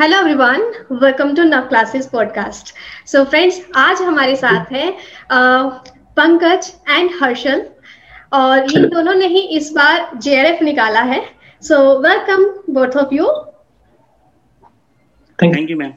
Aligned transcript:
Hello 0.00 0.18
everyone 0.18 0.62
welcome 0.92 1.34
to 1.36 1.42
Nav 1.44 1.66
classes 1.68 2.06
podcast 2.08 2.72
so 3.08 3.22
friends 3.24 3.60
आज 3.76 4.00
हमारे 4.02 4.36
साथ 4.36 4.70
हैं 4.72 4.92
पंकज 6.16 6.70
एंड 6.90 7.10
हर्षल। 7.22 7.62
और 8.32 8.72
इन 8.72 8.88
दोनों 8.88 9.14
ने 9.14 9.26
ही 9.26 9.40
इस 9.56 9.70
बार 9.72 10.10
जेआरएफ 10.16 10.62
निकाला 10.62 11.00
है। 11.10 11.20
So 11.62 11.76
welcome 12.00 12.44
both 12.74 12.96
of 12.96 13.14
you 13.14 13.26
thank 15.38 15.70
you 15.70 15.76
ma'am 15.76 15.92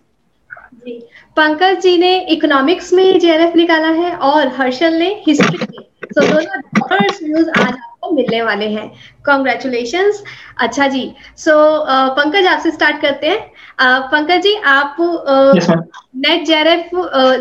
ji. 0.86 1.00
Pankaj 1.38 1.80
ji 1.82 1.98
ने 1.98 2.14
इकोनॉमिक्स 2.36 2.94
में 2.94 3.20
जेआरएफ 3.20 3.56
निकाला 3.56 3.92
है 4.02 4.16
और 4.30 4.48
हर्षल 4.58 4.94
ने 4.94 5.10
हिस्ट्री 5.28 5.58
में। 5.62 5.84
सो 6.06 6.28
दोनों 6.28 7.24
व्यूज़ 7.24 7.50
आज 7.60 7.74
आपको 8.04 8.16
मिलने 8.16 8.42
वाले 8.42 8.66
हैं। 8.70 8.92
कॉन्ग्रेचुलेशन 9.26 10.12
अच्छा 10.60 10.88
जी 10.88 11.04
सो 11.38 11.52
so, 11.52 11.58
uh, 11.84 12.10
पंकज 12.18 12.48
आपसे 12.48 12.72
स्टार्ट 12.72 13.02
करते 13.02 13.28
हैं। 13.28 13.40
uh, 13.82 14.02
पंकज 14.12 14.42
जी 14.42 14.56
आप 14.68 14.96
नेट 16.16 16.46
जेआरएफ 16.46 16.90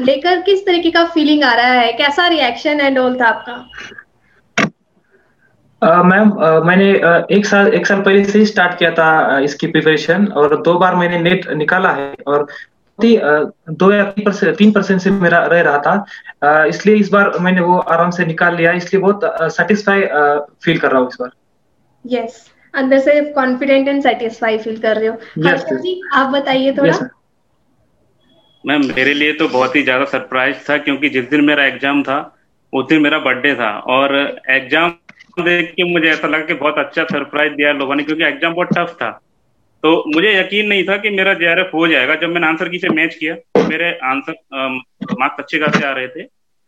लेकर 0.07 0.41
किस 0.43 0.66
तरीके 0.66 0.91
का 0.91 1.05
फीलिंग 1.15 1.43
आ 1.45 1.52
रहा 1.55 1.73
है? 1.73 1.93
कैसा 1.93 2.27
रिएक्शन 2.29 2.80
एंड 2.80 2.98
ऑल 2.98 3.21
था 3.21 3.27
आपका? 3.27 3.57
मैम 5.83 6.29
uh, 6.30 6.37
uh, 6.38 6.65
मैंने 6.66 6.93
uh, 6.95 7.23
एक 7.37 7.47
साल 7.47 7.69
एक 7.74 7.87
साल 7.87 8.01
पहले 8.02 8.24
से 8.24 8.38
ही 8.38 8.47
स्टार्ट 8.47 8.79
किया 8.79 8.91
था 8.99 9.09
uh, 9.29 9.45
इसकी 9.45 9.66
प्रिपरेशन 9.66 10.27
और 10.37 10.60
दो 10.63 10.79
बार 10.79 10.95
मैंने 10.97 11.19
नेट 11.19 11.49
निकाला 11.63 11.91
है 11.93 12.15
और 12.27 12.47
दो 13.11 13.91
या 13.92 14.05
तीन 14.06 14.24
परसेंट 14.24 14.56
तीन 14.56 14.73
परसेंट 14.73 15.01
से 15.01 15.10
मेरा 15.10 15.45
रह 15.47 15.60
रहा 15.62 15.79
था। 15.79 16.66
इसलिए 16.66 16.97
इस 16.97 17.10
बार 17.10 17.33
मैंने 17.41 17.60
वो 17.62 17.79
आराम 17.79 18.10
से 18.10 18.24
निकाल 18.27 18.56
लिया। 18.56 18.73
इसलिए 18.73 19.02
बहुत 19.02 19.52
सेटिस्फाई 19.52 20.02
फील 20.65 20.79
कर 20.79 20.91
रहा 20.91 21.01
हूँ 21.01 21.09
इस 21.09 21.16
बार। 21.20 21.30
यस 22.05 22.45
अंदर 22.74 22.98
से 22.98 23.20
कॉन्फिडेंट 23.33 23.88
एंड 23.88 24.02
सेटिस्फाई 24.02 24.59
फील 24.59 24.77
कर 24.80 24.96
रहे 24.96 25.09
हो। 25.09 25.16
Yes, 25.38 25.65
जी 25.73 26.01
आप 26.15 26.30
बताइए 26.30 26.73
थोड़ा। 26.73 26.93
Yes, 26.93 27.02
मैम 28.65 28.87
मेरे 28.87 29.15
लिए 29.15 29.32
तो 29.32 29.49
बहुत 29.49 29.77
ही 29.77 29.82
ज़्यादा 29.82 30.05
सरप्राइज़ 30.07 30.57
था 30.68 30.77
क्योंकि 30.79 31.09
जिस 31.09 31.29
दिन 31.30 31.45
मेरा 31.45 31.65
एग्ज़ाम 31.66 32.02
था 32.02 32.18
उस 32.73 32.87
दिन 32.88 33.02
मेरा 33.02 33.18
बर्थडे 33.21 33.55
था। 33.55 33.71
और 33.90 34.15
एग्ज़ाम 34.51 34.90
देख 35.40 35.73
के 35.77 35.84
मुझे 35.93 36.09
ऐसा 36.09 36.29
लगा 36.29 36.45
कि 36.45 36.55
बहुत 36.55 36.79
अच्छा 36.79 37.05
सरप्राइज़ 37.05 37.52
दिया 37.52 37.73
लोगों 37.73 37.95
ने 37.95 38.02
क्योंकि 38.02 38.24
एग्ज़ाम 38.24 38.55
बहुत 38.55 38.68
टफ 38.79 38.95
था। 38.95 39.10
तो 39.83 39.91
मुझे 40.15 40.33
यकीन 40.35 40.66
नहीं 40.69 40.85
था 40.85 40.97
कि 40.97 41.11
मेरा 41.11 41.35
जे 41.35 41.47
हो 41.75 41.87
जाएगा। 41.88 42.15
जब 42.15 42.29
मैंने 42.29 42.47
आंसर 42.47 42.69
की 42.69 42.79
से 42.79 42.88
मैच 42.88 43.15
किया, 43.15 43.37
मेरे 43.69 43.91
आंसर 44.05 44.35
मार्क्स 44.52 45.39
अच्छे 45.39 45.59
खासे 45.59 45.85
आ 45.87 45.93
रहे 45.93 46.09
थे। 46.09 46.23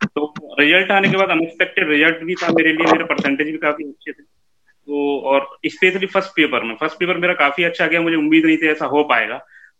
तो 0.05 0.33
रिज़ल्ट 0.59 0.91
आने 0.91 1.09
के 1.09 1.17
बाद 1.17 1.29
अनएक्सपेक्टेड 1.29 1.89
रिज़ल्ट 1.89 2.23
भी 2.23 2.35
था 2.35 2.51
मेरे 2.53 2.73
लिए, 2.73 2.91
मेरे 2.91 3.03
परसेंटेज 3.03 3.47
भी 3.47 3.57
काफ़ी 3.57 3.83
अच्छे 3.83 4.11
थे। 4.11 4.23
तो 4.23 5.19
और 5.25 5.47
स्पेशली 5.65 6.07
फ़र्स्ट 6.07 6.29
पेपर 6.29 6.63
में। 6.63 6.75
फ़र्स्ट 6.75 6.99
पेपर 6.99 7.17
मेरा 7.17 7.33
काफ़ी 7.33 7.63
अच्छा 7.63 7.87
गया, 7.87 8.01
मुझे 8.01 8.15
उम्मीद 8.15 8.45
नहीं 8.45 8.57
थी 8.57 8.67
ऐसा 8.67 8.85
हो 8.85 9.03
पाएगा। 9.03 9.37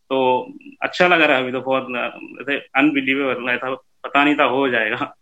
तो 0.09 0.17
अच्छा 0.81 1.07
लग 1.07 1.21
रहा 1.21 1.37
है 1.37 1.43
अभी 1.43 1.51
तो 1.51 1.61
बहुत 1.61 1.83
अनबिलीवेबल 2.77 3.49
ऐसा 3.49 3.73
पता 3.75 4.23
नहीं 4.23 4.35
था 4.35 4.43
हो 4.45 4.67
जाएगा। 4.69 5.13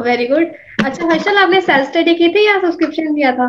वेरी 0.00 0.26
गुड 0.26 0.52
अच्छा 0.84 1.06
हर्षल 1.06 1.36
आपने 1.36 1.60
सेल्फ 1.60 1.88
स्टडी 1.88 2.14
की 2.14 2.28
थी 2.28 2.46
या 2.46 2.58
सब्सक्रिप्शन 2.60 3.14
दिया 3.14 3.32
था? 3.32 3.48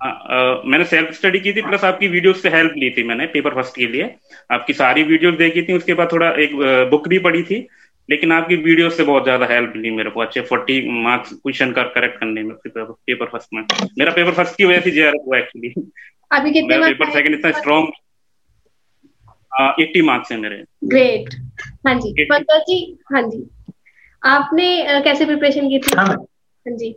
आ, 0.00 0.08
आ, 0.08 0.62
मैंने 0.64 0.84
सेल्फ 0.84 1.12
स्टडी 1.14 1.40
की 1.40 1.52
थी 1.52 1.62
प्लस 1.62 1.84
आपकी 1.84 2.08
वीडियोस 2.08 2.42
से 2.42 2.48
हेल्प 2.48 2.72
ली 2.76 2.90
थी 2.90 3.02
मैंने 3.04 3.26
पेपर 3.28 3.54
फ़र्स्ट 3.54 3.74
के 3.76 3.86
लिए। 3.86 4.14
आपकी 4.52 4.72
सारी 4.74 5.02
वीडियोस 5.04 5.34
देखी 5.36 5.62
थी 5.62 5.72
उसके 5.72 5.94
बाद 5.94 6.12
थोड़ा 6.12 6.30
एक 6.42 6.54
बुक 6.90 7.08
भी 7.08 7.18
पढ़ी 7.20 7.42
थी 7.42 7.66
लेकिन 8.08 8.32
आपकी 8.32 8.56
वीडियो 8.58 8.90
से 8.90 9.04
बहुत 9.04 9.22
ज़्यादा 9.24 9.46
हेल्प 9.46 9.72
ली 9.76 9.90
मेरे 9.90 10.10
को 10.10 10.20
अच्छे 10.20 10.40
फोर्टी 10.42 10.80
मार्क्स 11.02 11.32
क्वेश्चन 11.32 11.72
कर 11.72 11.88
करेक्ट 11.94 12.18
करने 12.20 12.42
में 12.42 12.54
पेपर 12.66 13.26
फ़र्स्ट 13.26 13.48
में। 13.54 13.62
मेरा 13.98 14.12
पेपर 14.12 14.32
फ़र्स्ट 14.34 14.56
की 14.56 14.64
वजह 14.64 14.80
से 14.80 14.90
जे 14.90 15.08
हुआ 15.08 15.38
एक्चुअली 15.38 15.72
अभी 16.30 16.52
कितने 16.52 16.68
मेरा 16.68 16.88
पेपर 16.88 17.10
सेकंड 17.12 17.34
इतना 17.34 17.50
स्ट्रॉन्ग 17.58 17.92
एट्टी 19.80 20.02
मार्क्स 20.02 20.32
है 20.32 20.38
मेरे। 20.38 20.62
ग्रेट 20.86 21.34
हाँ 21.86 21.94
जी 22.00 22.24
पंकज 22.24 22.62
जी 22.68 22.80
हाँ 23.12 23.22
जी। 23.22 23.44
आपने 24.22 25.00
कैसे 25.04 25.24
प्रिपरेशन 25.26 25.68
की 25.68 25.78
थी? 25.78 25.96
हाँ, 25.96 26.06
हाँ 26.06 26.76
जी। 26.76 26.94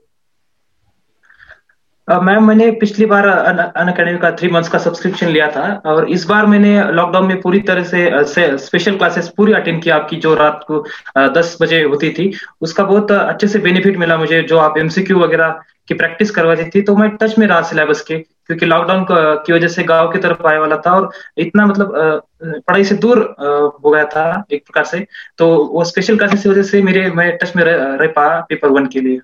मैम 2.19 2.47
मैंने 2.47 2.69
पिछली 2.71 3.05
बार 3.05 3.27
अन 3.27 3.87
अकेडमी 3.87 4.17
का 4.17 4.31
थ्री 4.31 4.49
मंथ्स 4.49 4.69
का 4.69 4.77
सब्सक्रिप्शन 4.79 5.27
लिया 5.27 5.47
था। 5.51 5.63
और 5.85 6.09
इस 6.09 6.25
बार 6.25 6.45
मैंने 6.45 6.71
लॉकडाउन 6.91 7.27
में 7.27 7.41
पूरी 7.41 7.59
तरह 7.61 7.83
से, 7.83 8.23
से 8.25 8.57
स्पेशल 8.57 8.97
क्लासेस 8.97 9.27
पूरी 9.37 9.53
अटेंड 9.53 9.81
किया 9.83 9.95
आपकी 9.95 10.15
जो 10.17 10.33
रात 10.35 10.63
को 10.67 10.83
दस 11.33 11.57
बजे 11.61 11.81
होती 11.83 12.09
थी। 12.09 12.31
उसका 12.61 12.83
बहुत 12.83 13.11
अच्छे 13.11 13.47
से 13.47 13.59
बेनिफिट 13.59 13.97
मिला 13.97 14.17
मुझे 14.17 14.41
जो 14.43 14.57
आप 14.57 14.77
एमसीक्यू 14.77 15.19
वगैरह 15.19 15.59
की 15.87 15.93
प्रैक्टिस 15.93 16.31
करवाती 16.31 16.69
थी 16.69 16.81
तो 16.81 16.95
मैं 16.95 17.09
टच 17.17 17.37
में 17.37 17.45
रहा 17.47 17.61
सिलेबस 17.61 18.01
के 18.01 18.17
क्योंकि 18.17 18.65
लॉकडाउन 18.65 19.05
की 19.11 19.53
वजह 19.53 19.67
से 19.67 19.83
गाँव 19.83 20.11
की 20.11 20.19
तरफ़ 20.19 20.47
आने 20.47 20.57
वाला 20.57 20.77
था 20.77 20.91
और 20.91 21.09
इतना 21.37 21.65
मतलब 21.65 22.21
पढ़ाई 22.43 22.83
से 22.83 22.95
दूर 22.95 23.19
हो 23.39 23.89
गया 23.89 24.05
था 24.05 24.23
एक 24.51 24.63
प्रकार 24.65 24.83
से। 24.85 25.05
तो 25.37 25.47
वो 25.65 25.83
स्पेशल 25.85 26.17
क्लासेस 26.17 26.43
की 26.43 26.49
वजह 26.49 26.63
से 26.63 26.81
मेरे 26.81 27.09
मैं 27.11 27.37
टच 27.37 27.55
में 27.55 27.63
रह, 27.63 27.95
रह 27.95 28.07
पाया 28.07 28.39
पेपर 28.49 28.69
वन 28.69 28.85
के 28.85 29.01
लिए। 29.01 29.19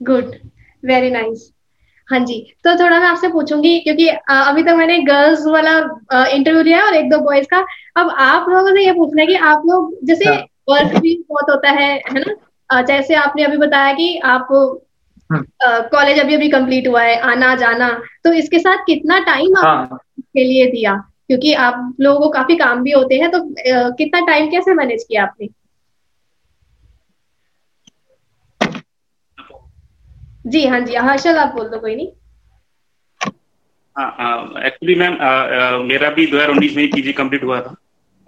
गुड 0.00 0.32
वेरी 0.82 1.10
नाइस 1.10 1.52
हाँ 2.08 2.18
जी 2.20 2.38
तो 2.64 2.74
थोड़ा 2.74 2.98
मैं 3.00 3.06
आपसे 3.06 3.28
पूछूँगी 3.28 3.78
क्योंकि 3.80 4.08
अभी 4.08 4.62
तक 4.62 4.70
तो 4.70 4.76
मैंने 4.76 4.98
गर्ल्स 4.98 5.46
वाला 5.46 5.72
इंटरव्यू 6.26 6.62
लिया 6.62 6.84
और 6.84 6.94
एक 6.94 7.10
दो 7.10 7.18
बॉयज़ 7.18 7.46
का 7.46 7.64
अब 7.96 8.10
आप 8.18 8.48
लोगों 8.48 8.74
से 8.74 8.84
ये 8.84 8.92
पूछना 8.92 9.20
है 9.20 9.26
कि 9.26 9.34
आप 9.34 9.62
लोग 9.66 9.98
जैसे 10.04 10.30
वर्क 10.68 10.92
हाँ। 10.92 11.00
भी 11.00 11.14
बहुत 11.28 11.50
होता 11.50 11.70
है 11.70 11.92
है 11.94 12.20
ना 12.20 12.82
जैसे 12.82 13.14
आपने 13.14 13.44
अभी 13.44 13.56
बताया 13.56 13.92
कि 13.92 14.16
आप 14.24 14.48
कॉलेज 15.32 16.16
हाँ। 16.16 16.24
अभी 16.24 16.34
अभी 16.34 16.48
कंप्लीट 16.48 16.88
हुआ 16.88 17.02
है 17.02 17.18
आना 17.30 17.54
जाना 17.54 17.90
तो 18.24 18.32
इसके 18.32 18.58
साथ 18.58 18.84
कितना 18.86 19.18
टाइम 19.18 19.56
आप 19.58 19.88
हाँ। 19.90 19.98
लिए 20.36 20.66
दिया 20.66 20.94
क्योंकि 21.28 21.52
आप 21.52 21.94
लोगों 22.00 22.20
को 22.20 22.28
काफ़ी 22.28 22.56
काम 22.56 22.82
भी 22.82 22.90
होते 22.90 23.14
हैं 23.14 23.30
तो 23.30 23.40
कितना 23.92 24.20
टाइम 24.26 24.50
कैसे 24.50 24.74
मैनेज 24.74 25.04
किया 25.04 25.22
आपने 25.22 25.48
जी 30.46 30.66
हाँ 30.66 30.80
जी 30.80 30.94
हर्षल 30.96 31.36
आप 31.38 31.54
बोल 31.54 31.68
दो 31.68 31.78
कोई 31.80 31.94
नहीं। 31.96 32.06
एक्चुअली 34.66 34.94
हाँ, 34.94 35.10
मैम 35.10 35.86
मेरा 35.86 36.10
भी 36.10 36.26
2019 36.26 36.76
में 36.76 36.82
ही 36.82 36.88
पीजी 36.88 37.12
कंप्लीट 37.12 37.44
हुआ 37.44 37.60
था। 37.60 37.74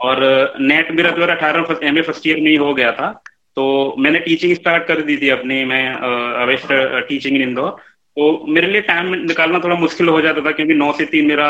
और 0.00 0.20
नेट 0.60 0.90
मेरा 0.96 1.10
2018 1.10 1.82
एम 1.82 1.98
ए 1.98 2.02
फ़र्स्ट 2.02 2.26
ईयर 2.26 2.40
में 2.40 2.50
ही 2.50 2.56
हो 2.56 2.72
गया 2.74 2.92
था। 2.92 3.10
तो 3.56 3.94
मैंने 3.98 4.18
टीचिंग 4.20 4.54
स्टार्ट 4.54 4.86
कर 4.86 5.00
दी 5.02 5.16
थी 5.16 5.28
अपनी 5.28 5.64
मैं 5.64 5.84
अवेस्ट 6.42 6.66
टीचिंग 7.08 7.36
इन 7.36 7.42
इंदौर 7.42 7.70
तो 8.16 8.44
मेरे 8.48 8.66
लिए 8.66 8.80
टाइम 8.82 9.14
निकालना 9.14 9.58
थोड़ा 9.64 9.76
मुश्किल 9.76 10.08
हो 10.08 10.20
जाता 10.20 10.40
था 10.44 10.50
क्योंकि 10.52 10.74
नौ 10.74 10.92
से 10.92 11.04
तीन 11.06 11.26
मेरा 11.26 11.48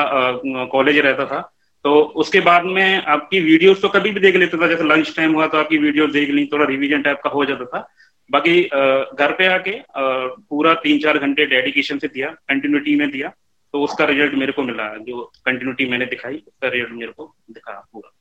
कॉलेज 0.72 0.98
रहता 0.98 1.24
था। 1.26 1.40
तो 1.84 2.00
उसके 2.22 2.40
बाद 2.40 2.64
में 2.66 3.04
आपकी 3.06 3.40
वीडियोस 3.40 3.80
तो 3.82 3.88
कभी 3.88 4.10
भी 4.10 4.20
देख 4.20 4.36
लेता 4.36 4.60
था 4.62 4.66
जैसे 4.68 4.84
लंच 4.84 5.14
टाइम 5.16 5.34
हुआ 5.34 5.46
तो 5.46 5.58
आपकी 5.58 5.78
वीडियोस 5.78 6.10
देख 6.12 6.30
ली 6.30 6.44
थोड़ा 6.52 6.64
रिवीजन 6.66 7.02
टाइप 7.02 7.20
का 7.24 7.30
हो 7.30 7.44
जाता 7.44 7.64
था। 7.64 7.88
बाकी 8.30 8.60
घर 8.62 9.32
पे 9.32 9.46
आके 9.46 9.74
पूरा 9.96 10.74
तीन 10.82 10.98
चार 10.98 11.18
घंटे 11.18 11.46
डेडिकेशन 11.46 11.98
से 11.98 12.08
दिया 12.08 12.30
कंटिन्यूटी 12.48 12.96
में 12.96 13.10
दिया 13.10 13.32
तो 13.74 13.82
उसका 13.84 14.04
रिज़ल्ट 14.04 14.34
मेरे 14.34 14.52
को 14.52 14.62
मिला 14.62 14.86
जो 14.98 15.24
कंटिन्यूटी 15.46 15.88
मैंने 15.88 16.06
दिखाई 16.06 16.34
उसका 16.36 16.68
रिज़ल्ट 16.68 16.92
मेरे 16.92 17.12
को 17.12 17.34
दिखा 17.50 17.72
पूरा। 17.92 18.14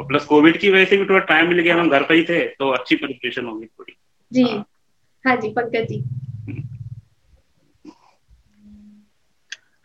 और 0.00 0.06
प्लस 0.06 0.24
कोविड 0.24 0.58
की 0.58 0.70
वजह 0.70 0.84
से 0.84 0.96
भी 0.96 1.04
थोड़ा 1.04 1.20
टाइम 1.26 1.48
मिल 1.48 1.60
गया 1.60 1.76
हम 1.76 1.90
घर 1.90 2.02
पे 2.02 2.14
ही 2.14 2.22
थे 2.24 2.40
तो 2.48 2.70
अच्छी 2.70 2.96
प्रिपरेशन 2.96 3.46
होगी 3.46 3.66
थोड़ी। 3.66 3.96
जी। 4.32 4.42
हाँ, 4.42 4.64
हाँ 5.24 5.36
जी 5.36 5.48
पंकज 5.48 5.88
जी। 5.88 6.02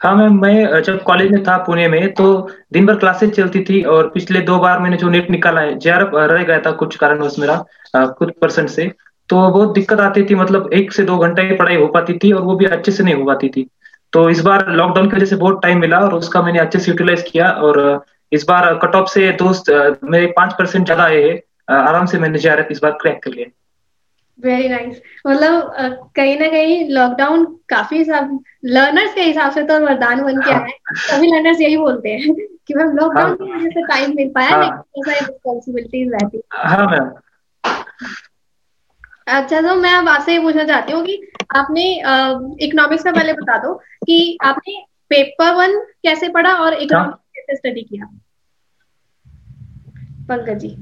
हाँ 0.01 0.15
मैम 0.15 0.39
मैं 0.41 0.81
जब 0.83 1.01
कॉलेज 1.03 1.31
में 1.31 1.43
था 1.43 1.57
पुणे 1.57 1.87
में 1.87 2.13
तो 2.13 2.25
दिन 2.73 2.85
भर 2.85 2.95
क्लासेस 2.99 3.29
चलती 3.31 3.63
थी 3.63 3.81
और 3.85 4.09
पिछले 4.09 4.41
दो 4.41 4.57
बार 4.59 4.79
मैंने 4.79 4.97
जो 4.97 5.09
नेट 5.09 5.29
निकाला 5.31 5.61
है 5.61 5.77
जे 5.79 5.91
रह 5.91 6.43
गया 6.43 6.59
था 6.59 6.71
कुछ 6.77 6.95
कारणवश 6.95 7.37
मेरा 7.39 7.63
कुछ 7.95 8.31
परसेंट 8.41 8.69
से। 8.69 8.91
तो 9.31 9.51
बहुत 9.51 9.73
दिक्कत 9.73 9.99
आती 9.99 10.23
थी 10.23 10.35
मतलब 10.35 10.69
एक 10.73 10.91
से 10.93 11.03
दो 11.03 11.17
घंटे 11.17 11.47
की 11.49 11.55
पढ़ाई 11.55 11.75
हो 11.75 11.87
पाती 11.87 12.17
थी 12.17 12.31
और 12.31 12.41
वो 12.41 12.55
भी 12.55 12.65
अच्छे 12.65 12.91
से 12.91 13.03
नहीं 13.03 13.15
हो 13.15 13.25
पाती 13.25 13.49
थी। 13.49 13.69
तो 14.13 14.29
इस 14.29 14.39
बार 14.39 14.69
लॉकडाउन 14.71 15.09
की 15.09 15.15
वजह 15.15 15.25
से 15.25 15.35
बहुत 15.35 15.61
टाइम 15.63 15.79
मिला 15.79 15.99
और 15.99 16.13
उसका 16.13 16.41
मैंने 16.41 16.59
अच्छे 16.59 16.79
से 16.79 16.91
यूटिलाइज 16.91 17.23
किया 17.31 17.51
और 17.51 18.05
इस 18.31 18.45
बार 18.47 18.79
कट 18.81 18.95
ऑफ़ 18.95 19.09
से 19.09 19.31
दोस्त 19.31 19.97
मेरे 20.03 20.27
पाँच 20.27 20.53
परसेंट 20.53 20.85
ज़्यादा 20.85 21.03
आए 21.03 21.21
हैं 21.23 21.75
आराम 21.75 22.05
से 22.05 22.19
मैंने 22.19 22.39
जे 22.39 22.67
इस 22.71 22.79
बार 22.83 22.91
क्रैक 22.91 23.23
कर 23.23 23.31
लिया 23.31 23.45
वेरी 24.39 24.69
नाइस 24.69 25.01
मतलब 25.27 25.71
कहीं 26.15 26.39
ना 26.39 26.47
कहीं 26.47 26.89
लॉकडाउन 26.89 27.45
काफ़ी 27.69 27.97
हिसाब 27.97 28.39
लर्नर्स 28.65 29.13
के 29.13 29.21
हिसाब 29.21 29.51
से 29.51 29.63
तो 29.63 29.79
वरदान 29.79 30.21
बन 30.21 30.41
के 30.41 30.51
हाँ। 30.51 30.61
आए 30.61 30.71
सभी 30.95 31.27
लर्नर्स 31.27 31.61
यही 31.61 31.77
बोलते 31.77 32.09
हैं 32.09 32.33
कि 32.67 32.73
मैम 32.73 32.97
लॉकडाउन 32.97 33.27
हाँ, 33.27 33.35
की 33.35 33.53
वजह 33.53 33.69
से 33.69 33.81
टाइम 33.81 34.15
मिल 34.15 34.29
पाया 34.29 34.49
हाँ, 34.49 34.83
लेकिन 34.97 35.13
रिस्पॉन्सिबिलिटीज 35.13 36.11
रहती 36.11 36.41
हाँ 36.53 36.87
मैम। 36.87 37.11
अच्छा 39.31 39.61
तो 39.61 39.75
मैं 39.75 39.93
अब 39.93 40.07
आपसे 40.09 40.33
ये 40.33 40.39
पूछना 40.39 40.63
चाहती 40.63 40.91
हूँ 40.91 41.03
कि 41.05 41.21
आपने 41.55 41.83
इकोनॉमिक्स 42.65 43.05
में 43.05 43.13
पहले 43.13 43.33
बता 43.33 43.57
दो 43.57 43.73
कि 44.05 44.37
आपने 44.43 44.81
पेपर 45.09 45.53
वन 45.53 45.79
कैसे 46.03 46.29
पढ़ा 46.29 46.53
और 46.55 46.73
इकोनॉमिक्स 46.73 47.13
हाँ। 47.13 47.23
कैसे 47.35 47.55
स्टडी 47.55 47.81
किया 47.81 48.05
पंकज 50.27 50.57
जी 50.57 50.75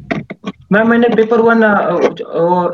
मैम 0.71 0.89
मैंने 0.89 1.07
पेपर 1.10 1.42
वन 1.42 1.62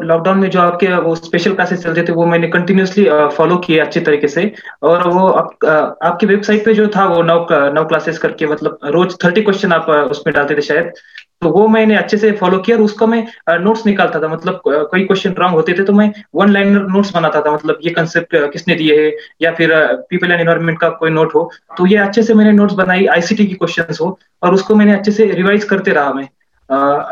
लॉकडाउन 0.04 0.40
में 0.40 0.50
जो 0.50 0.60
आपके 0.60 0.88
वो 0.96 1.14
स्पेशल 1.16 1.54
क्लासेस 1.54 1.84
चलते 1.84 2.04
थे 2.04 2.14
वो 2.14 2.26
मैंने 2.26 2.48
कंटिन्यूसली 2.48 3.06
फॉलो 3.36 3.58
किए 3.58 3.78
अच्छे 3.80 4.00
तरीके 4.00 4.28
से। 4.28 4.52
और 4.84 5.08
वो 5.08 5.28
आप, 5.28 5.66
आपकी 6.04 6.26
वेबसाइट 6.26 6.66
पे 6.66 6.74
जो 6.74 6.88
था 6.96 7.06
वो 7.08 7.22
नौ 7.24 7.46
नौ 7.74 7.86
क्लासेस 7.86 8.18
करके 8.20 8.48
मतलब 8.48 8.80
रोज 8.86 9.16
थर्टी 9.24 9.42
क्वेश्चन 9.42 9.72
आप 9.74 9.90
उसमें 9.90 10.34
डालते 10.36 10.56
थे 10.56 10.62
शायद। 10.62 10.92
तो 11.42 11.50
वो 11.50 11.68
मैंने 11.68 11.96
अच्छे 11.96 12.18
से 12.18 12.32
फॉलो 12.32 12.58
किया 12.60 12.78
और 12.78 12.84
उसको 12.84 13.08
मैं 13.08 13.26
नोट्स 13.60 13.86
निकालता 13.86 14.20
था। 14.22 14.28
मतलब 14.28 14.62
कोई 14.66 15.06
क्वेश्चन 15.06 15.34
रॉन्ग 15.40 15.56
होते 15.56 15.74
थे 15.80 15.84
तो 15.84 15.94
मैं 15.94 16.12
वन 16.36 16.52
लाइनर 16.52 16.88
नोट्स 16.92 17.14
बनाता 17.16 17.42
था। 17.42 17.52
मतलब 17.52 17.80
ये 17.84 17.90
कंसेप्ट 17.94 18.36
किसने 18.54 18.76
दिए 18.76 19.02
है? 19.02 19.12
या 19.42 19.52
फिर 19.54 19.76
पीपल 20.10 20.32
एंड 20.32 20.40
एनवायरमेंट 20.42 20.80
का 20.80 20.90
कोई 21.02 21.10
नोट 21.10 21.36
हो। 21.36 21.50
तो 21.78 21.86
ये 21.88 21.98
अच्छे 21.98 22.24
से 22.24 22.34
मैंने 22.34 22.52
नोट्स 22.52 22.74
बनाई 22.76 23.06
आईसीटी 23.16 23.46
की 23.46 23.54
क्वेश्चन 23.56 23.96
हो 24.02 24.18
और 24.44 24.54
उसको 24.54 24.76
मैंने 24.76 24.94
अच्छे 24.94 25.12
से 25.12 25.32
रिवाइज 25.34 25.64
करते 25.64 25.92
रहा 25.92 26.14
मैं। 26.14 26.28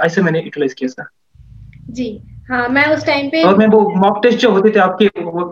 ऐसे 0.06 0.22
मैंने 0.22 0.40
यूटिलाइज 0.40 0.74
किया 0.74 0.90
था। 0.92 1.10
जी 1.90 2.10
हाँ 2.50 2.68
मैं 2.70 2.86
उस 2.88 3.06
टाइम 3.06 3.30
पे 3.30 3.44
और 3.44 3.58
मैं 3.58 3.68
वो 3.68 3.82
मॉक 3.98 4.20
टेस्ट 4.24 4.40
जो 4.40 4.52
होते 4.52 4.70
थे 4.76 4.80
आपके 4.80 5.08
वो 5.22 5.44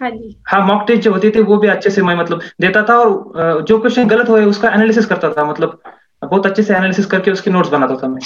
हाँ 0.00 0.10
जी। 0.10 0.36
हाँ 0.48 0.60
मॉक 0.66 0.84
टेस्ट 0.86 1.02
जो 1.02 1.12
होते 1.12 1.30
थे 1.30 1.40
वो 1.42 1.56
भी 1.56 1.68
अच्छे 1.68 1.90
से 1.90 2.02
मैं 2.02 2.14
मतलब 2.14 2.42
देता 2.60 2.82
था 2.82 2.96
और 2.98 3.62
जो 3.62 3.78
क्वेश्चन 3.78 4.08
गलत 4.08 4.28
हुए 4.28 4.44
उसका 4.44 4.68
एनालिसिस 4.70 5.06
करता 5.06 5.32
था 5.32 5.44
मतलब 5.44 5.80
बहुत 6.22 6.46
अच्छे 6.46 6.62
से 6.62 6.74
एनालिसिस 6.74 7.06
करके 7.06 7.30
उसके 7.30 7.50
नोट्स 7.50 7.70
बनाता 7.70 7.96
था 7.96 8.08
मैं। 8.08 8.20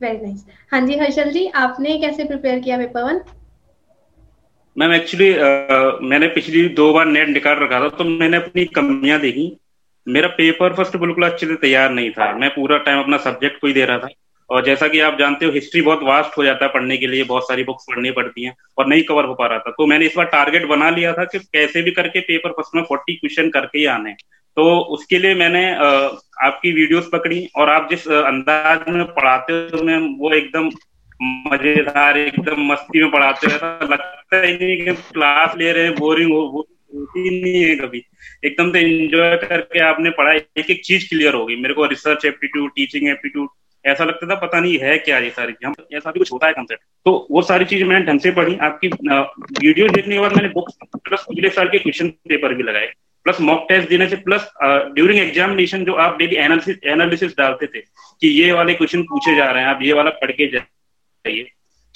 वेरी 0.00 0.18
नाइस 0.18 0.44
हाँ 0.72 0.80
जी 0.80 0.98
हर्षल 0.98 1.30
जी 1.32 1.46
आपने 1.56 1.98
कैसे 1.98 2.24
प्रिपेयर 2.24 2.60
किया 2.60 2.78
पेपर 2.78 3.02
वन 3.02 3.20
मैम 4.76 4.92
एक्चुअली 4.92 5.30
मैंने 6.08 6.26
पिछली 6.34 6.68
दो 6.74 6.92
बार 6.92 7.06
नेट 7.06 7.28
निकाल 7.28 7.56
रखा 7.58 7.80
था 7.80 7.88
तो 7.98 8.04
मैंने 8.04 8.36
अपनी 8.36 8.64
कमियाँ 8.74 9.20
देखी। 9.20 9.46
मेरा 10.08 10.28
पेपर 10.36 10.74
फ़र्स्ट 10.74 10.96
बिल्कुल 10.96 11.24
अच्छे 11.24 11.46
से 11.46 11.54
तैयार 11.56 11.90
नहीं 11.92 12.10
था। 12.10 12.32
मैं 12.34 12.50
पूरा 12.50 12.78
टाइम 12.78 12.98
अपना 12.98 13.16
सब्जेक्ट 13.18 13.60
को 13.60 13.66
ही 13.66 13.72
दे 13.72 13.84
रहा 13.84 13.98
था। 13.98 14.08
और 14.50 14.64
जैसा 14.64 14.86
कि 14.88 15.00
आप 15.00 15.18
जानते 15.18 15.46
हो 15.46 15.52
हिस्ट्री 15.52 15.80
बहुत 15.82 16.02
वास्ट 16.02 16.36
हो 16.38 16.44
जाता 16.44 16.64
है 16.64 16.70
पढ़ने 16.72 16.96
के 16.96 17.06
लिए, 17.06 17.24
बहुत 17.24 17.48
सारी 17.48 17.64
बुक्स 17.64 17.84
पढ़नी 17.88 18.10
पड़ती 18.10 18.44
हैं 18.44 18.54
और 18.78 18.86
नहीं 18.86 19.02
कवर 19.02 19.24
हो 19.24 19.34
पा 19.34 19.46
रहा 19.46 19.58
था। 19.58 19.70
तो 19.70 19.86
मैंने 19.86 20.06
इस 20.06 20.14
बार 20.16 20.26
टारगेट 20.26 20.66
बना 20.66 20.88
लिया 20.90 21.12
था 21.12 21.24
कि 21.24 21.38
कैसे 21.38 21.82
भी 21.82 21.90
करके 21.90 22.20
पेपर 22.22 22.50
फ़र्स्ट 22.50 22.76
में 22.76 22.82
फोर्टी 22.82 23.14
क्वेश्चन 23.14 23.50
करके 23.50 23.78
ही 23.78 23.84
आने। 23.88 24.12
तो 24.56 24.64
उसके 24.94 25.18
लिए 25.18 25.34
मैंने 25.34 25.64
आपकी 25.72 26.72
वीडियोस 26.72 27.10
पकड़ी 27.12 27.48
और 27.56 27.70
आप 27.70 27.88
जिस 27.90 28.08
अंदाज 28.08 28.88
में 28.88 29.04
पढ़ाते 29.06 29.52
हो 29.52 29.82
मैं 29.84 29.98
वो 30.18 30.32
एकदम 30.34 30.70
मज़ेदार, 31.52 32.18
एकदम 32.18 32.66
मस्ती 32.72 33.02
में 33.02 33.10
पढ़ाते 33.10 33.46
रहता 33.46 33.86
लगता 33.86 34.40
ही 34.40 34.52
नहीं 34.54 34.76
कि 34.78 34.92
क्लास 35.12 35.56
ले 35.58 35.72
रहे 35.72 35.84
हैं 35.84 35.94
बोरिंग 35.94 36.32
हो 36.32 36.66
नहीं 36.90 37.62
है 37.62 37.74
कभी। 37.76 38.02
एकदम 38.44 38.72
से 38.72 38.80
एंजॉय 38.80 39.36
करके 39.38 39.78
आपने 39.84 40.10
पढ़ा 40.12 40.32
एक 40.32 40.70
एक 40.70 40.84
चीज़ 40.84 41.08
क्लियर 41.08 41.34
होगी 41.34 41.56
मेरे 41.56 41.74
को 41.74 41.86
रिसर्च 41.86 42.24
एप्टीट्यूड 42.26 42.70
टीचिंग 42.76 43.08
एप्टीट्यूड 43.08 43.48
ऐसा 43.84 44.04
लगता 44.04 44.26
था 44.26 44.34
पता 44.36 44.60
नहीं 44.60 44.78
है 44.78 44.96
क्या 44.98 45.18
ये 45.18 45.30
सारी 45.30 45.52
हम 45.64 45.74
ऐसा 45.94 46.10
भी 46.10 46.18
कुछ 46.18 46.32
होता 46.32 46.46
है 46.46 46.52
कंसेप्ट 46.52 46.82
तो 47.06 47.26
वो 47.30 47.42
सारी 47.42 47.64
चीज़ 47.64 47.84
मैंने 47.84 48.04
ढंग 48.06 48.20
से 48.20 48.30
पढ़ी। 48.32 48.56
आपकी 48.58 48.88
वीडियो 48.88 49.88
देखने 49.88 50.14
के 50.14 50.20
बाद 50.20 50.32
मैंने 50.36 50.48
बुक्स 50.50 50.78
प्लस 50.96 51.24
पिछले 51.28 51.50
साल 51.50 51.68
के 51.68 51.78
क्वेश्चन 51.78 52.08
पेपर 52.28 52.54
भी 52.54 52.62
लगाए। 52.62 52.86
प्लस 53.26 53.40
मॉक 53.40 53.66
टेस्ट 53.68 53.88
देने 53.88 54.08
से 54.08 54.16
प्लस 54.18 54.48
ड्यूरिंग 54.94 55.20
एग्जामिनेशन 55.20 55.84
जो 55.84 55.94
आप 55.96 56.16
डेली 56.18 56.36
एनालिसिस 56.38 56.76
एनालिसिस 56.86 57.36
डालते 57.38 57.66
थे 57.66 57.80
कि 57.80 58.28
ये 58.30 58.52
वाले 58.52 58.74
क्वेश्चन 58.74 59.02
पूछे 59.04 59.36
जा 59.36 59.50
रहे 59.50 59.62
हैं, 59.62 59.68
आप 59.70 59.80
ये 59.82 59.92
वाला 59.92 60.10
पढ़ 60.12 60.30
के 60.32 60.46
जाइए। 60.48 61.48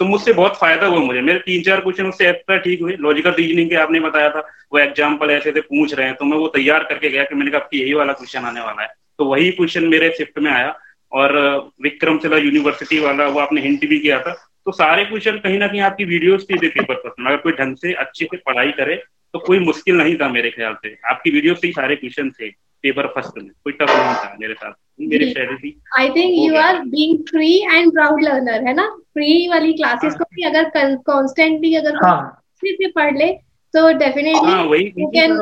तो 0.02 0.06
मुझसे 0.06 0.32
बहुत 0.32 0.56
फ़ायदा 0.58 0.86
हुआ 0.86 1.00
मुझे। 1.00 1.20
मेरे 1.22 1.38
तीन 1.38 1.62
चार 1.62 1.80
क्वेश्चन 1.80 2.06
उससे 2.06 2.28
एक्स्ट्रा 2.28 2.56
ठीक 2.58 2.80
हुए। 2.82 2.94
लॉजिकल 3.00 3.32
रीजनिंग 3.32 3.68
के 3.70 3.76
आपने 3.76 4.00
बताया 4.00 4.30
था, 4.30 4.40
वो 4.72 4.78
एग्ज़ाम्पल 4.78 5.30
ऐसे 5.30 5.52
से 5.52 5.60
पूछ 5.60 5.94
रहे 5.94 6.06
हैं। 6.06 6.14
तो 6.16 6.24
मैं 6.24 6.38
वो 6.38 6.48
तैयार 6.56 6.84
करके 6.84 7.10
गया 7.10 7.24
कि 7.24 7.34
मैंने 7.34 7.50
कहा 7.50 7.60
आपकी 7.60 7.80
यही 7.80 7.92
वाला 7.94 8.12
क्वेश्चन 8.12 8.44
आने 8.44 8.60
वाला 8.60 8.82
है। 8.82 8.88
तो 9.18 9.24
वही 9.26 9.50
क्वेश्चन 9.52 9.84
मेरे 9.88 10.10
शिफ्ट 10.18 10.38
में 10.38 10.50
आया 10.52 10.74
और 11.12 11.36
विक्रमशिला 11.82 12.36
यूनिवर्सिटी 12.38 12.98
वाला 12.98 13.28
वो 13.28 13.40
आपने 13.40 13.60
हिंट 13.60 13.88
भी 13.88 13.98
किया 13.98 14.18
था। 14.20 14.32
तो 14.66 14.72
सारे 14.72 15.04
क्वेश्चन 15.04 15.38
कहीं 15.38 15.58
ना 15.58 15.66
कहीं 15.68 15.80
आपकी 15.82 16.04
वीडियोस 16.06 16.46
थी 16.50 16.58
पेपर 16.58 16.94
पर 16.96 17.26
अगर 17.26 17.36
कोई 17.38 17.52
ढंग 17.54 17.76
से 17.76 17.92
अच्छे 17.96 18.24
से 18.24 18.36
पढ़ाई 18.46 18.72
करे 18.72 18.96
तो 19.34 19.38
कोई 19.40 19.58
मुश्किल 19.60 19.96
नहीं 19.96 20.16
था 20.16 20.28
मेरे 20.30 20.50
ख्याल 20.50 20.74
से। 20.76 20.96
आपकी 21.10 21.30
वीडियो 21.30 21.54
से 21.54 21.66
ही 21.66 21.72
सारे 21.72 21.96
क्वेश्चन 21.96 22.30
थे 22.30 22.50
पेपर 22.84 23.06
फ़र्स्ट 23.14 23.38
में। 23.38 23.48
कोई 23.48 23.72
टफ 23.72 23.90
नहीं 23.90 24.14
था 24.14 24.36
मेरे 24.40 24.54
साथ। 24.54 24.72
मेरी 25.06 25.82
I 25.98 26.08
think 26.08 26.34
you 26.34 26.56
are 26.56 26.78
being 26.78 27.18
free 27.18 27.56
and 27.72 27.92
proud 27.92 28.22
learner 28.22 28.66
है 28.66 28.74
ना? 28.74 28.88
फ्री 29.14 29.48
वाली 29.48 29.72
क्लासेस 29.72 30.14
को 30.14 30.24
भी 30.24 30.42
अगर 30.42 30.70
कांस्टेंटली 30.96 31.74
अगर 31.74 31.96
हाँ. 31.96 32.44
से 32.64 32.90
पढ़ 32.90 33.16
ले 33.16 33.32
तो 33.74 33.92
डेफिनेटली 33.98 34.50
हाँ, 34.50 34.64
वही 34.64 34.84
यू 34.98 35.06
कैन 35.06 35.32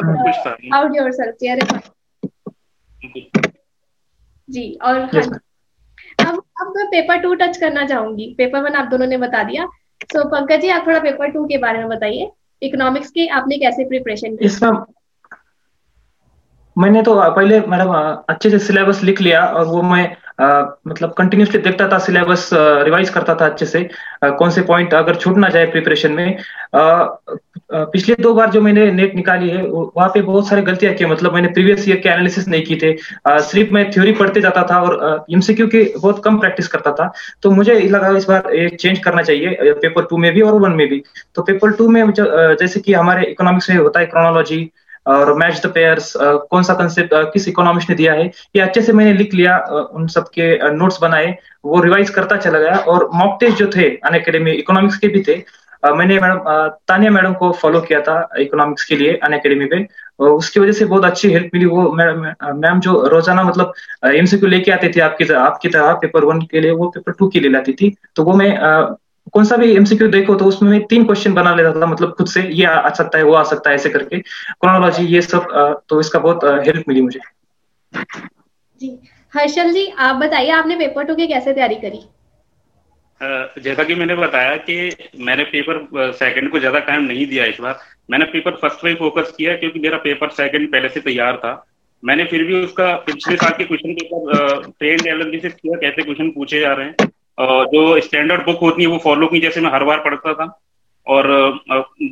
आउट 0.74 0.96
योरसेल्फ 0.96 1.36
यार 1.42 1.58
जी। 4.50 4.78
और 4.84 5.10
yes, 5.14 5.28
हाँ, 5.28 5.40
अब 6.20 6.42
अब 6.60 6.72
मैं 6.76 6.86
पेपर 6.86 7.16
टू 7.16 7.34
टच 7.34 7.56
करना 7.56 7.86
चाहूँगी। 7.86 8.34
पेपर 8.38 8.62
वन 8.62 8.74
आप 8.74 8.86
दोनों 8.86 9.06
ने 9.06 9.16
बता 9.16 9.42
दिया। 9.42 9.66
सो 10.02 10.20
so, 10.20 10.26
पंकज 10.26 10.60
जी 10.60 10.68
आप 10.68 10.86
थोड़ा 10.86 10.98
पेपर 10.98 11.28
टू 11.28 11.44
के 11.44 11.58
बारे 11.58 11.78
में 11.78 11.88
बताइए। 11.88 12.30
इकोनॉमिक्स 12.62 13.10
के 13.10 13.26
आपने 13.26 13.58
कैसे 13.58 13.84
प्रिपरेशन 13.84 14.36
की 14.36 14.48
मैंने 16.76 17.02
तो 17.02 17.14
पहले 17.14 17.60
मैडम 17.68 17.92
अच्छे 18.28 18.50
से 18.50 18.58
सिलेबस 18.58 19.02
लिख 19.04 19.20
लिया 19.20 19.44
और 19.46 19.66
वो 19.66 19.82
मैं 19.82 20.04
आ, 20.40 20.62
मतलब 20.88 21.12
कंटिन्यूसली 21.12 21.58
देखता 21.62 21.88
था 21.88 21.98
सिलेबस 21.98 22.48
रिवाइज 22.54 23.10
करता 23.10 23.34
था 23.40 23.46
अच्छे 23.46 23.66
से 23.66 23.88
आ, 24.24 24.28
कौन 24.30 24.50
से 24.50 24.62
पॉइंट 24.62 24.94
अगर 24.94 25.14
छूट 25.16 25.36
ना 25.36 25.48
जाए 25.48 25.66
प्रिपरेशन 25.70 26.12
में। 26.12 26.38
आ, 26.74 27.04
पिछले 27.72 28.14
दो 28.22 28.32
बार 28.34 28.50
जो 28.50 28.60
मैंने 28.60 28.90
नेट 28.92 29.14
निकाली 29.14 29.48
है 29.50 29.62
वहाँ 29.66 30.08
पे 30.14 30.22
बहुत 30.22 30.48
सारी 30.48 30.62
गलतियाँ 30.62 30.94
की 30.94 31.06
मतलब 31.06 31.34
मैंने 31.34 31.48
प्रीवियस 31.48 31.88
ईयर 31.88 31.96
के 32.00 32.08
एनालिसिस 32.08 32.48
नहीं 32.48 32.62
की 32.66 32.76
थे। 32.76 32.96
सिर्फ़ 33.42 33.72
मैं 33.74 33.90
थ्योरी 33.90 34.12
पढ़ते 34.12 34.40
जाता 34.40 34.62
था 34.70 34.80
और 34.82 35.24
एमसीक्यू 35.32 35.66
की 35.66 35.82
बहुत 35.98 36.22
कम 36.24 36.38
प्रैक्टिस 36.40 36.68
करता 36.68 36.92
था। 36.92 37.12
तो 37.42 37.50
मुझे 37.50 37.78
लगा 37.88 38.16
इस 38.16 38.24
बार 38.28 38.50
ये 38.54 38.68
चेंज 38.70 38.98
करना 38.98 39.22
चाहिए 39.22 39.72
पेपर 39.82 40.04
टू 40.10 40.16
में 40.16 40.32
भी 40.34 40.40
और 40.40 40.60
वन 40.60 40.72
में 40.72 40.86
भी। 40.88 41.02
तो 41.34 41.42
पेपर 41.42 41.72
टू 41.72 41.88
में 41.88 42.02
जैसे 42.18 42.80
कि 42.80 42.92
हमारे 42.92 43.26
इकोनॉमिक्स 43.30 43.70
में 43.70 43.76
होता 43.76 44.00
है 44.00 44.06
क्रोनोलॉजी 44.06 44.70
और 45.06 45.32
मैच 45.34 45.60
द 45.62 45.70
पेयर्स 45.72 46.12
कौन 46.16 46.62
सा 46.62 46.74
कंसेप्ट 46.74 47.14
किस 47.32 47.48
इकोनॉमिक्स 47.48 47.88
ने 47.90 47.96
दिया 47.96 48.12
है? 48.14 48.26
ये 48.56 48.62
अच्छे 48.62 48.82
से 48.82 48.92
मैंने 48.92 49.12
लिख 49.14 49.34
लिया 49.34 49.58
उन 49.92 50.06
सब 50.08 50.28
के 50.34 50.72
नोट्स 50.72 50.98
बनाए। 51.02 51.36
वो 51.64 51.80
रिवाइज 51.82 52.10
करता 52.10 52.36
चला 52.38 52.58
गया 52.58 52.76
और 52.86 53.08
मॉक 53.14 53.38
टेस्ट 53.40 53.58
जो 53.58 53.70
थे 53.76 53.88
अन 53.88 54.18
अकेडमी 54.18 54.52
इकोनॉमिक्स 54.52 54.98
के 54.98 55.08
भी 55.08 55.22
थे 55.28 55.42
मैंने 55.82 56.18
मैडम 56.20 56.38
तानिया 56.88 57.10
मैडम 57.10 57.32
को 57.34 57.50
फॉलो 57.60 57.80
किया 57.80 58.00
था 58.02 58.16
इकोनॉमिक्स 58.38 58.84
के 58.84 58.96
लिए 58.96 59.14
अन 59.24 59.32
अकेडमी 59.32 59.66
पे 59.66 59.86
उसकी 60.20 60.60
वजह 60.60 60.72
से 60.72 60.84
बहुत 60.84 61.04
अच्छी 61.04 61.32
हेल्प 61.32 61.50
मिली 61.54 61.66
वो 61.66 61.92
मैम 61.92 62.80
जो 62.80 62.92
रोज़ाना 63.08 63.42
मतलब 63.42 63.72
एमसीक्यू 64.06 64.48
लेके 64.48 64.70
आते 64.72 64.90
थे 64.96 65.00
आपकी 65.00 65.32
आपकी 65.34 65.68
तरह 65.68 65.92
पेपर 66.02 66.24
वन 66.24 66.40
के 66.42 66.60
लिए, 66.60 66.70
वो 66.70 66.88
पेपर 66.88 67.12
टू 67.18 67.28
के 67.28 67.40
लिए 67.40 67.50
लाती 67.50 67.72
थी। 67.72 67.94
तो 68.16 68.24
वो 68.24 68.32
मैं 68.34 68.50
कौन 69.34 69.44
सा 69.44 69.56
भी 69.56 69.70
एमसीक्यू 69.76 70.08
देखो 70.10 70.34
तो 70.34 70.44
उसमें 70.44 70.70
मैं 70.70 70.82
तीन 70.86 71.04
क्वेश्चन 71.04 71.34
बना 71.34 71.54
लेता 71.54 71.80
था 71.80 71.86
मतलब 71.86 72.14
खुद 72.14 72.26
से 72.28 72.42
ये 72.50 72.64
आ 72.66 72.90
सकता 72.90 73.18
है 73.18 73.24
वो 73.24 73.34
आ 73.34 73.42
सकता 73.44 73.70
है 73.70 73.76
ऐसे 73.76 73.90
करके। 73.90 74.18
क्रोनोलॉजी 74.18 75.06
ये 75.06 75.22
सब 75.22 75.46
तो 75.88 76.00
इसका 76.00 76.18
बहुत 76.18 76.44
हेल्प 76.66 76.88
मिली 76.88 77.02
मुझे। 77.02 77.20
जी। 78.80 78.98
हर्षल 79.32 79.72
जी 79.72 79.86
आप 79.98 80.16
बताइए 80.16 80.50
आपने 80.52 80.76
पेपर 80.76 81.04
टू 81.04 81.14
की 81.14 81.26
कैसे 81.26 81.52
तैयारी 81.52 81.74
करी? 81.76 82.00
जैसा 83.60 83.84
कि 83.84 83.94
मैंने 83.94 84.14
बताया 84.16 84.56
कि 84.58 84.76
मैंने 85.20 85.44
पेपर 85.46 86.12
सेकंड 86.14 86.50
को 86.50 86.58
ज़्यादा 86.58 86.78
टाइम 86.80 87.02
नहीं 87.04 87.26
दिया 87.26 87.44
इस 87.44 87.60
बार। 87.60 87.78
मैंने 88.10 88.24
पेपर 88.26 88.56
फ़र्स्ट 88.56 88.82
पे 88.82 88.94
फोकस 88.94 89.32
किया 89.36 89.56
क्योंकि 89.56 89.80
मेरा 89.80 89.98
पेपर 90.04 90.28
सेकंड 90.34 90.70
पहले 90.72 90.88
से 90.88 91.00
तैयार 91.00 91.36
था। 91.36 91.52
मैंने 92.02 92.24
फिर 92.24 92.44
भी 92.44 92.62
उसका 92.64 92.94
पिछले 93.06 93.36
साल 93.36 93.50
के 93.58 93.64
क्वेश्चन 93.64 93.94
पेपर 93.94 94.62
ट्रेंड 94.70 95.06
एनालिसिस 95.06 95.54
किया 95.54 95.78
कैसे 95.80 96.02
क्वेश्चन 96.02 96.30
पूछे 96.30 96.60
जा 96.60 96.72
रहे 96.72 96.86
हैं। 96.86 97.08
जो 97.40 98.00
स्टैंडर्ड 98.00 98.44
बुक 98.46 98.58
होती 98.60 98.82
है, 98.82 98.88
वो 98.88 98.98
फॉलो 99.04 99.26
की 99.28 99.40
जैसे 99.40 99.60
मैं 99.60 99.70
हर 99.72 99.84
बार 99.84 100.00
पढ़ता 100.00 100.34
था, 100.34 100.46
और 101.06 101.26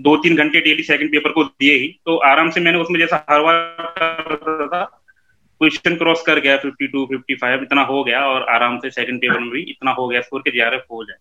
दो 0.01 0.17
तीन 0.19 0.37
घंटे 0.37 0.61
डेली 0.61 0.83
सेकंड 0.85 1.11
पेपर 1.11 1.33
को 1.33 1.45
दिए 1.45 1.75
ही 1.75 1.89
तो 2.07 2.17
आराम 2.27 2.51
से 2.51 2.61
मैंने 2.61 2.79
उसमें 2.79 2.99
जैसा 3.01 3.25
हर 3.31 3.41
बार 3.43 4.67
था 4.67 4.83
क्वेश्चन 5.61 5.95
क्रॉस 5.97 6.23
कर 6.23 6.39
गया 6.41 6.57
फिफ्टी 6.59 6.87
टू 6.89 7.05
फिफ्टी 7.07 7.35
फाइव 7.37 7.63
इतना 7.63 7.83
हो 7.85 8.03
गया, 8.05 8.21
और 8.23 8.43
आराम 8.51 8.79
से 8.79 8.91
सेकंड 8.91 9.21
पेपर 9.21 9.41
में 9.41 9.51
भी 9.51 9.63
इतना 9.63 9.91
हो 9.93 10.07
गया 10.09 10.21
स्कोर 10.21 10.41
के 10.41 10.51
जीआरएफ 10.51 10.85
हो 10.91 11.05
जाए। 11.05 11.17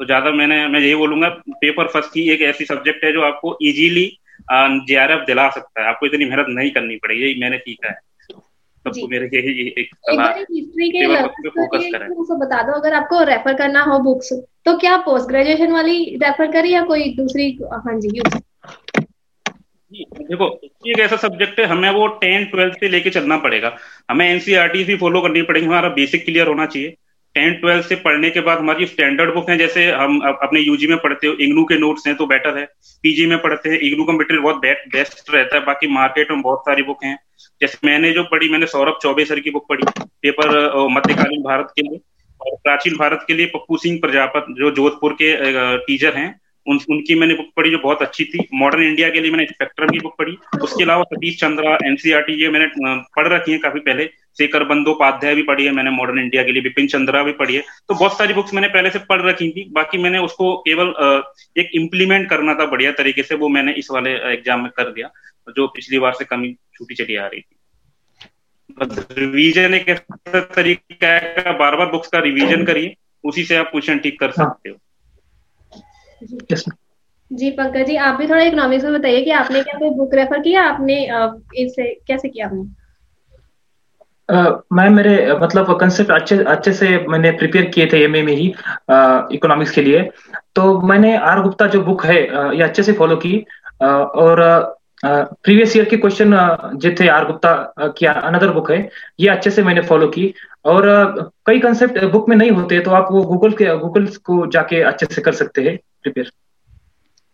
तो 0.00 0.04
ज़्यादा 0.04 0.30
मैंने, 0.32 0.66
मैं 0.68 0.80
यही 0.80 0.94
बोलूँगा 0.94 1.28
पेपर 1.50 1.86
फ़र्स्ट 1.88 2.12
की 2.12 2.28
एक 2.30 2.42
ऐसी 2.44 2.64
सब्जेक्ट 2.64 3.04
है 3.04 3.12
जो 3.12 3.22
आपको 3.22 3.56
इजीली 3.62 4.06
जीआरएफ 4.50 5.24
दिला 5.26 5.48
सकता 5.50 5.82
है, 5.82 5.88
आपको 5.88 6.06
इतनी 6.06 6.24
मेहनत 6.24 6.46
नहीं 6.50 6.70
करनी 6.70 6.96
पड़ेगी 6.96 7.22
यही 7.22 7.40
मैंने 7.40 7.58
सीखा 7.58 7.88
है। 7.88 7.98
सबको 8.84 9.08
मेरे 9.08 9.26
यही 9.34 9.66
एक 9.78 9.90
हिस्ट्री 10.50 10.88
के 10.90 11.48
फोकस 11.48 11.88
करें। 11.92 12.08
तो 12.08 12.36
बता 12.36 12.62
दो। 12.62 12.72
अगर 12.72 12.94
आपको 12.94 13.22
रेफर 13.24 13.54
करना 13.54 13.82
हो 13.82 13.98
बुक्स 13.98 14.32
तो 14.64 14.76
क्या 14.78 14.96
पोस्ट 14.96 15.28
ग्रेजुएशन 15.28 15.72
वाली 15.72 16.04
रेफर 16.16 16.52
करी 16.52 16.72
या 16.72 16.82
कोई 16.82 17.14
दूसरी 17.14 17.58
हाँ 17.64 17.98
जी 18.00 18.20
देखो 19.92 20.46
एक 20.86 21.00
ऐसा 21.00 21.16
सब्जेक्ट 21.16 21.60
है 21.60 21.66
हमें 21.66 21.90
वो 21.90 22.06
टेंथ 22.20 22.46
ट्वेल्थ 22.50 22.74
से 22.74 22.88
लेके 22.88 23.10
चलना 23.10 23.36
पड़ेगा। 23.36 23.76
हमें 24.10 24.26
एनसीआर 24.28 24.68
भी 24.68 24.96
फॉलो 24.96 25.20
करनी 25.20 25.42
पड़ेगी 25.42 25.66
हमारा 25.66 25.88
बेसिक 25.88 26.24
क्लियर 26.24 26.46
होना 26.46 26.66
चाहिए। 26.66 26.96
टेंथ 27.34 27.60
ट्वेल्थ 27.60 27.86
से 27.86 27.96
पढ़ने 27.96 28.30
के 28.30 28.40
बाद 28.40 28.58
हमारी 28.58 28.86
स्टैंडर्ड 28.86 29.32
बुक 29.34 29.48
है, 29.50 29.56
जैसे 29.58 29.84
हम 29.90 30.18
अपने 30.22 30.60
यूजी 30.60 30.86
में 30.86 30.96
पढ़ते 30.98 31.26
हो, 31.26 31.32
इग्नू 31.34 31.64
के 31.64 31.78
नोट्स 31.78 32.06
हैं 32.06 32.16
तो 32.16 32.26
बेटर 32.26 32.58
है। 32.58 32.64
पीजी 33.04 33.26
में 33.26 33.38
पढ़ते 33.38 33.70
हैं, 33.70 33.78
इग्नू 33.80 34.04
का 34.04 34.12
मटेरियल 34.12 34.42
बहुत 34.42 34.56
बेस्ट 34.56 35.34
रहता 35.34 35.56
है। 35.56 35.64
बाकी 35.64 35.86
मार्केट 35.88 36.30
में 36.30 36.42
बहुत 36.42 36.60
सारी 36.60 36.82
बुक 36.82 37.04
हैं। 37.04 37.18
जैसे 37.60 37.86
मैंने 37.86 38.10
जो 38.12 38.22
पढ़ी, 38.24 38.48
मैंने 38.48 38.66
सौरभ 38.66 38.98
चौबे 39.02 39.24
सर 39.24 39.40
की 39.40 39.50
बुक 39.50 39.66
पढ़ी 39.68 39.84
पेपर 40.22 40.48
मध्यकालीन 40.90 41.42
भारत 41.42 41.72
के 41.76 41.82
लिए 41.82 42.00
और 42.40 42.56
प्राचीन 42.64 42.96
भारत 42.96 43.24
के 43.26 43.34
लिए 43.34 43.46
पप्पू 43.46 43.76
सिंह 43.76 43.98
प्रजापत, 44.00 44.46
जो 44.50 44.70
जोधपुर 44.72 45.12
के 45.12 45.36
टीचर 45.78 46.14
हैं 46.14 46.40
उन, 46.66 46.78
उनकी 46.90 47.14
मैंने 47.14 47.34
बुक 47.34 47.46
पढ़ी 47.56 47.70
जो 47.70 47.78
बहुत 47.78 48.02
अच्छी 48.02 48.24
थी। 48.24 48.46
मॉडर्न 48.54 48.82
इंडिया 48.82 49.08
के 49.10 49.20
लिए 49.20 49.30
मैंने 49.30 49.44
स्पेक्ट्रम 49.46 49.88
की 49.88 49.98
बुक 49.98 50.14
पढ़ी। 50.18 50.36
उसके 50.62 50.82
अलावा 50.84 51.04
सतीश 51.04 51.38
चंद्रा 51.40 51.76
एनसीआरटी 51.86 52.32
ये 52.42 52.48
मैंने 52.48 52.66
पढ़ 53.16 53.28
रखी 53.28 53.52
है 53.52 53.58
काफ़ी 53.58 53.80
पहले। 53.80 54.06
शेखर 54.38 54.64
बंदोपाध्याय 54.64 55.34
भी 55.34 55.42
पढ़ी 55.42 55.64
है 55.64 55.72
मैंने 55.72 55.90
मॉडर्न 55.90 56.18
इंडिया 56.18 56.42
के 56.42 56.52
लिए। 56.52 56.62
बिपिन 56.62 56.86
चंद्रा 56.88 57.22
भी 57.22 57.32
पढ़ी 57.32 57.54
है। 57.54 57.62
तो 57.88 57.94
बहुत 57.94 58.16
सारी 58.18 58.34
बुक्स 58.34 58.54
मैंने 58.54 58.68
पहले 58.68 58.90
से 58.90 58.98
पढ़ 59.08 59.22
रखी 59.22 59.50
थी। 59.50 59.68
बाकी 59.72 59.98
मैंने 59.98 60.18
उसको 60.20 60.56
केवल 60.68 60.94
एक 61.56 61.70
इम्प्लीमेंट 61.74 62.28
करना 62.30 62.54
था 62.54 62.66
बढ़िया 62.66 62.92
तरीके 62.92 63.22
से। 63.22 63.34
वो 63.34 63.48
मैंने 63.48 63.72
इस 63.74 63.90
वाले 63.90 64.10
एग्ज़ाम 64.32 64.62
में 64.62 64.70
कर 64.76 64.92
दिया। 64.92 65.10
जो 65.48 65.66
पिछली 65.68 65.98
बार 65.98 66.12
से 66.12 66.24
कमी 66.24 66.52
छूटी 66.74 66.94
चली 66.94 67.16
आ 67.16 67.26
रही 67.26 67.40
थी। 67.40 67.56
रिवीजन 69.18 69.74
एक 69.74 69.90
तरीका 70.28 71.08
है 71.08 71.58
बार 71.58 71.76
बार 71.76 71.90
बुक्स 71.90 72.08
का 72.08 72.18
रिवीजन 72.20 72.64
करिए। 72.64 72.94
उसी 73.24 73.44
से 73.44 73.56
आप 73.56 73.70
क्वेश्चन 73.70 73.98
ठीक 73.98 74.18
कर। 74.20 74.30
सकते 74.32 74.70
हो। 74.70 74.76
जी 77.30 77.50
पंकज 77.50 77.86
जी 77.86 77.96
आप 77.96 78.14
भी 78.14 78.26
थोड़ा 78.28 78.42
इकोनॉमिक्स 78.42 78.84
में 78.84 78.92
बताइए 78.94 79.22
कि 79.24 79.30
आपने 79.30 79.62
क्या 79.62 79.78
कोई 79.78 79.90
बुक 79.90 80.14
रेफर 80.14 80.40
किया? 80.40 80.62
आपने 80.62 81.02
इसे 81.56 81.92
कैसे 82.06 82.28
किया 82.28 82.46
आपने? 82.46 82.64
Uh, 84.28 84.52
मैं 84.72 84.88
मेरे 84.90 85.34
मतलब 85.34 85.76
कंसेप्ट 85.78 86.10
अच्छे 86.10 86.36
अच्छे 86.44 86.72
से 86.72 86.98
मैंने 87.08 87.30
प्रिपेयर 87.30 87.64
किए 87.64 87.86
थे 87.86 88.02
एमए 88.04 88.22
में 88.22 88.32
ही 88.32 88.46
इकोनॉमिक्स 89.36 89.70
uh, 89.70 89.74
के 89.74 89.82
लिए। 89.82 90.02
तो 90.54 90.80
मैंने 90.80 91.16
आर 91.16 91.42
गुप्ता 91.42 91.66
जो 91.66 91.82
बुक 91.82 92.04
है 92.04 92.20
uh, 92.28 92.52
ये 92.54 92.62
अच्छे 92.62 92.82
से 92.82 92.92
फॉलो 92.92 93.16
की 93.16 93.44
uh, 93.82 94.06
और 94.16 94.40
प्रीवियस 95.04 95.76
ईयर 95.76 95.84
के 95.84 95.96
क्वेश्चन 95.96 96.34
जो 96.74 96.90
थे 97.00 97.08
आर 97.08 97.24
गुप्ता 97.26 97.52
की 97.98 98.06
अनदर 98.06 98.50
बुक 98.50 98.70
है 98.70 98.88
ये 99.20 99.28
अच्छे 99.28 99.50
से 99.50 99.62
मैंने 99.62 99.82
फॉलो 99.82 100.06
की। 100.08 100.34
और 100.64 100.84
कई 101.46 101.58
कंसेप्ट 101.58 102.04
बुक 102.04 102.28
में 102.28 102.36
नहीं 102.36 102.50
होते 102.50 102.80
तो 102.80 102.90
आप 102.90 103.08
वो 103.12 103.22
गूगल 103.22 103.52
के 103.52 103.76
गूगल 103.78 104.06
को 104.24 104.46
जाके 104.46 104.80
अच्छे 104.82 105.06
से 105.06 105.22
कर 105.22 105.32
सकते 105.32 105.62
हैं। 105.62 105.78
प्रिपेयर 106.02 106.30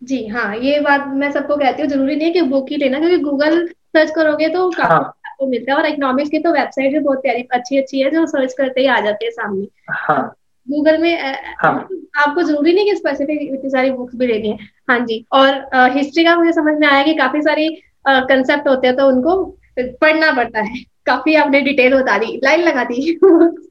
जी 0.02 0.26
हाँ 0.26 0.56
ये 0.56 0.80
बात 0.80 1.06
मैं 1.08 1.30
सबको 1.32 1.56
कहती 1.56 1.82
हूँ 1.82 1.88
ज़रूरी 1.90 2.16
नहीं 2.16 2.26
है 2.26 2.32
कि 2.32 2.40
बुक 2.42 2.70
ही 2.70 2.76
लेना 2.76 2.98
क्योंकि 2.98 3.18
गूगल 3.18 3.66
सर्च 3.68 4.10
करोगे 4.10 4.48
तो 4.48 4.68
हाँ। 4.70 4.98
आपको 4.98 5.46
मिलता 5.46 5.72
है 5.72 5.78
और 5.78 5.86
इकोनॉमिक्स 5.86 6.30
की 6.30 6.38
तो 6.38 6.52
वेबसाइट 6.52 6.92
भी 6.92 6.98
बहुत 6.98 7.22
प्यारी 7.22 7.42
अच्छी 7.52 7.78
अच्छी 7.78 8.00
है 8.00 8.10
जो 8.10 8.26
सर्च 8.26 8.52
करते 8.52 8.80
ही 8.80 8.86
आ 8.86 9.00
जाते 9.00 9.24
हैं 9.24 9.32
सामने। 9.32 9.66
हाँ। 9.90 10.34
गूगल 10.68 10.98
में 10.98 11.22
हाँ। 11.58 11.88
आपको 12.18 12.42
ज़रूरी 12.42 12.74
नहीं 12.74 12.90
कि 12.90 12.96
स्पेसिफिक 12.96 13.42
इतनी 13.42 13.70
सारी 13.70 13.90
बुक्स 13.90 14.14
भी 14.16 14.26
लेनी 14.26 14.48
है। 14.48 14.58
हाँ 14.90 14.98
जी 15.00 15.24
और 15.32 15.54
आ, 15.74 15.86
हिस्ट्री 15.86 16.24
का 16.24 16.36
मुझे 16.36 16.52
समझ 16.52 16.74
में 16.78 16.86
आया 16.88 17.02
कि 17.02 17.14
काफ़ी 17.14 17.42
सारी 17.42 17.68
कंसेप्ट 18.08 18.68
होते 18.68 18.86
हैं 18.86 18.96
तो 18.96 19.08
उनको 19.08 19.44
पढ़ना 19.78 20.32
पड़ता 20.32 20.60
है। 20.60 20.82
काफ़ी 21.06 21.34
आपने 21.34 21.60
डिटेल 21.60 21.94
बता 21.94 22.18
दी 22.18 22.40
लाइन 22.44 22.60
लगा 22.60 22.84
दी। 22.84 23.18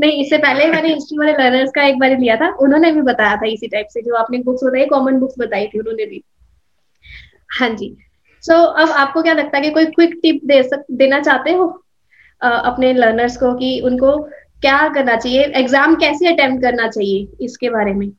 नहीं 0.00 0.22
इससे 0.24 0.38
पहले 0.38 0.66
मैंने 0.66 0.92
हिस्ट्री 0.94 1.18
वाले 1.18 1.32
लर्नर्स 1.32 1.70
का 1.74 1.84
एक 1.84 1.98
बार 1.98 2.18
लिया 2.18 2.36
था 2.36 2.48
उन्होंने 2.60 2.92
भी 2.92 3.02
बताया 3.02 3.36
था 3.36 3.46
इसी 3.46 3.68
टाइप 3.68 3.86
से 3.90 4.02
जो 4.02 4.14
आपने 4.14 4.38
बुक्स 4.38 4.64
बताई 4.64 4.84
कॉमन 4.86 5.18
बुक्स 5.18 5.34
बताई 5.38 5.66
थी 5.66 5.78
उन्होंने 5.78 6.06
भी। 6.06 6.22
हाँ 7.58 7.68
जी। 7.68 7.96
सो 8.44 8.52
so, 8.52 8.58
अब 8.76 8.90
आपको 8.90 9.22
क्या 9.22 9.32
लगता 9.32 9.58
है 9.58 9.62
कि 9.62 9.70
कोई 9.70 9.86
क्विक 9.86 10.18
टिप 10.22 10.40
दे 10.44 10.62
सक 10.62 10.84
देना 10.92 11.20
चाहते 11.20 11.52
हो? 11.52 11.82
आ, 12.42 12.48
अपने 12.48 12.92
लर्नर्स 12.92 13.36
को 13.36 13.54
कि 13.54 13.80
उनको 13.80 14.18
क्या 14.62 14.88
करना 14.88 15.16
चाहिए 15.16 15.42
एग्ज़ाम 15.56 15.94
कैसे 15.94 16.32
अटेम्प्ट 16.32 16.62
करना 16.62 16.88
चाहिए 16.88 17.44
इसके 17.44 17.70
बारे 17.70 17.92
में? 17.92 18.10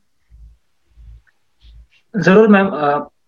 ज़रूर 2.13 2.47
मैम 2.47 2.65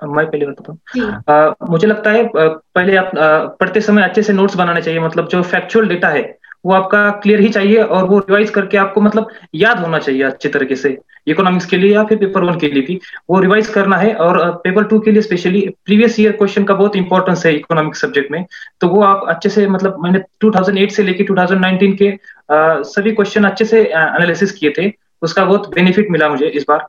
मैं 0.06 0.26
पहले 0.30 0.46
बताता 0.46 0.72
हूँ। 0.72 1.70
मुझे 1.70 1.88
लगता 1.88 2.12
है 2.12 2.24
पहले 2.34 2.96
आप 2.96 3.12
पढ़ते 3.60 3.82
समय 3.82 4.04
अच्छे 4.04 4.24
से 4.24 4.34
नोट्स 4.34 4.56
बनाने 4.56 4.82
चाहिए 4.82 5.00
मतलब 5.00 5.28
जो 5.28 5.42
फैक्चुअल 5.44 5.88
डेटा 5.88 6.10
है 6.10 6.37
वो 6.66 6.74
आपका 6.74 7.10
क्लियर 7.10 7.40
ही 7.40 7.50
चाहिए 7.50 7.84
और 7.84 8.04
वो 8.04 8.20
रिवाइज 8.20 8.50
करके 8.50 8.78
आपको 8.78 9.02
मतलब 9.02 9.30
याद 9.56 9.80
होना 9.80 10.00
चाहिए 10.00 10.24
अच्छे 10.24 10.50
तरीके 10.50 10.76
से 10.76 10.98
इकोनॉमिक्स 11.28 11.66
के 11.66 11.78
लिए 11.78 11.94
या 11.94 12.04
फिर 12.04 12.18
पेपर 12.18 12.44
वन 12.44 12.60
के 12.60 12.68
लिए 12.68 12.82
भी। 12.82 13.00
वो 13.30 13.40
रिवाइज 13.40 13.68
करना 13.68 13.98
है 13.98 14.14
और 14.16 14.40
पेपर 14.64 14.84
टू 14.84 15.00
के 15.00 15.12
लिए 15.12 15.22
स्पेशली 15.22 15.62
प्रीवियस 15.86 16.20
ईयर 16.20 16.32
क्वेश्चन 16.32 16.64
का 16.64 16.74
बहुत 16.74 16.96
इंपॉर्टेंस 16.96 17.46
है 17.46 17.54
इकोनॉमिक्स 17.56 18.02
सब्जेक्ट 18.02 18.32
में। 18.32 18.46
तो 18.82 18.88
वो 18.88 19.02
आप 19.04 19.26
अच्छे 19.30 19.50
से 19.50 19.68
मतलब 19.68 19.98
मैंने 20.04 20.20
2008 20.42 20.92
से 20.92 21.04
लेके 21.04 21.24
2019 21.24 21.98
के 21.98 22.10
आ, 22.54 22.82
सभी 22.82 23.12
क्वेश्चन 23.12 23.44
अच्छे 23.44 23.66
से 23.66 23.82
एनालिसिस 23.82 24.52
किए 24.52 24.74
थे। 24.78 24.92
उसका 25.22 25.46
बहुत 25.46 25.74
बेनिफिट 25.76 26.08
मिला 26.12 26.30
मुझे 26.30 26.46
इस 26.46 26.66
बार। 26.70 26.88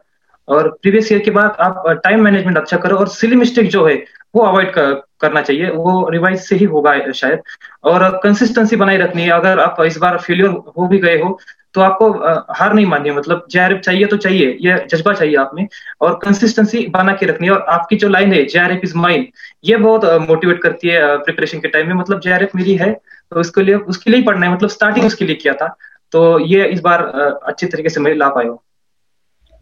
और 0.49 0.69
प्रीवियस 0.83 1.13
ईयर 1.13 1.21
के 1.21 1.31
बाद 1.31 1.57
आप 1.61 1.83
टाइम 2.05 2.23
मैनेजमेंट 2.25 2.59
अच्छा 2.59 2.77
करो 2.77 2.97
और 2.97 3.09
सिली 3.09 3.37
मिस्टेक 3.37 3.69
जो 3.69 3.85
है 3.87 3.97
वो 4.35 4.43
अवॉइड 4.43 4.71
कर, 4.73 4.93
करना 5.21 5.41
चाहिए। 5.43 5.71
वो 5.71 6.09
रिवाइज 6.11 6.41
से 6.41 6.57
ही 6.57 6.65
होगा 6.67 7.13
शायद। 7.13 7.43
और 7.85 8.09
कंसिस्टेंसी 8.23 8.77
बनाए 8.77 8.97
रखनी 8.99 9.23
है। 9.23 9.31
अगर 9.31 9.61
आप 9.61 9.77
इस 9.83 9.97
बार 9.99 10.19
फेलियर 10.19 10.49
हो 10.49 10.87
भी 10.89 10.99
गए 10.99 11.19
हो 11.21 11.39
तो 11.75 11.81
आपको 11.81 12.11
हार 12.55 12.73
नहीं 12.75 12.87
माननी 12.87 13.11
मतलब 13.11 13.47
जे 13.51 13.79
चाहिए 13.79 14.07
तो 14.07 14.17
चाहिए। 14.17 14.57
ये 14.61 14.77
जज्बा 14.91 15.13
चाहिए 15.13 15.37
आप 15.37 15.51
में। 15.55 15.67
और 16.01 16.19
कंसिस्टेंसी 16.23 16.87
बना 16.89 17.13
के 17.13 17.27
रखनी 17.27 17.47
है। 17.47 17.53
और 17.53 17.63
आपकी 17.71 17.97
जो 17.97 18.09
लाइन 18.09 18.33
है 18.33 18.45
जे 18.47 18.81
इज़ 18.85 18.97
माइन 18.97 19.27
ये 19.65 19.77
बहुत 19.77 20.05
मोटिवेट 20.29 20.63
करती 20.63 20.89
है 20.89 21.17
प्रिपरेशन 21.19 21.61
के 21.61 21.69
टाइम 21.69 21.89
में। 21.89 21.95
मतलब 21.95 22.21
जे 22.21 22.39
मेरी 22.57 22.75
है 22.77 22.93
तो 22.93 23.41
उसके 23.41 23.63
लिए 23.63 23.75
उसके 23.75 24.11
लिए 24.11 24.23
पढ़ना 24.23 24.47
है। 24.47 24.53
मतलब 24.53 24.71
स्टार्टिंग 24.71 25.07
उसके 25.07 25.25
लिए 25.25 25.37
किया 25.37 25.55
था। 25.55 25.75
तो 26.13 26.39
ये 26.41 26.67
इस 26.67 26.81
बार 26.81 27.03
अच्छे 27.45 27.67
तरीके 27.67 27.89
से 27.89 28.01
मैं 28.01 28.15
ला 28.15 28.29
पाया 28.29 28.57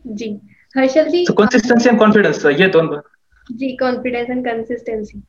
जी। 0.06 0.28
Harshal 0.76 1.08
ji 1.08 1.24
consistency 1.30 1.88
and 1.88 1.98
confidence 1.98 2.44
ये 2.46 2.66
दोनों। 2.68 2.98
जी 3.46 3.76
confidence 3.76 4.30
and 4.30 4.44
consistency 4.44 5.22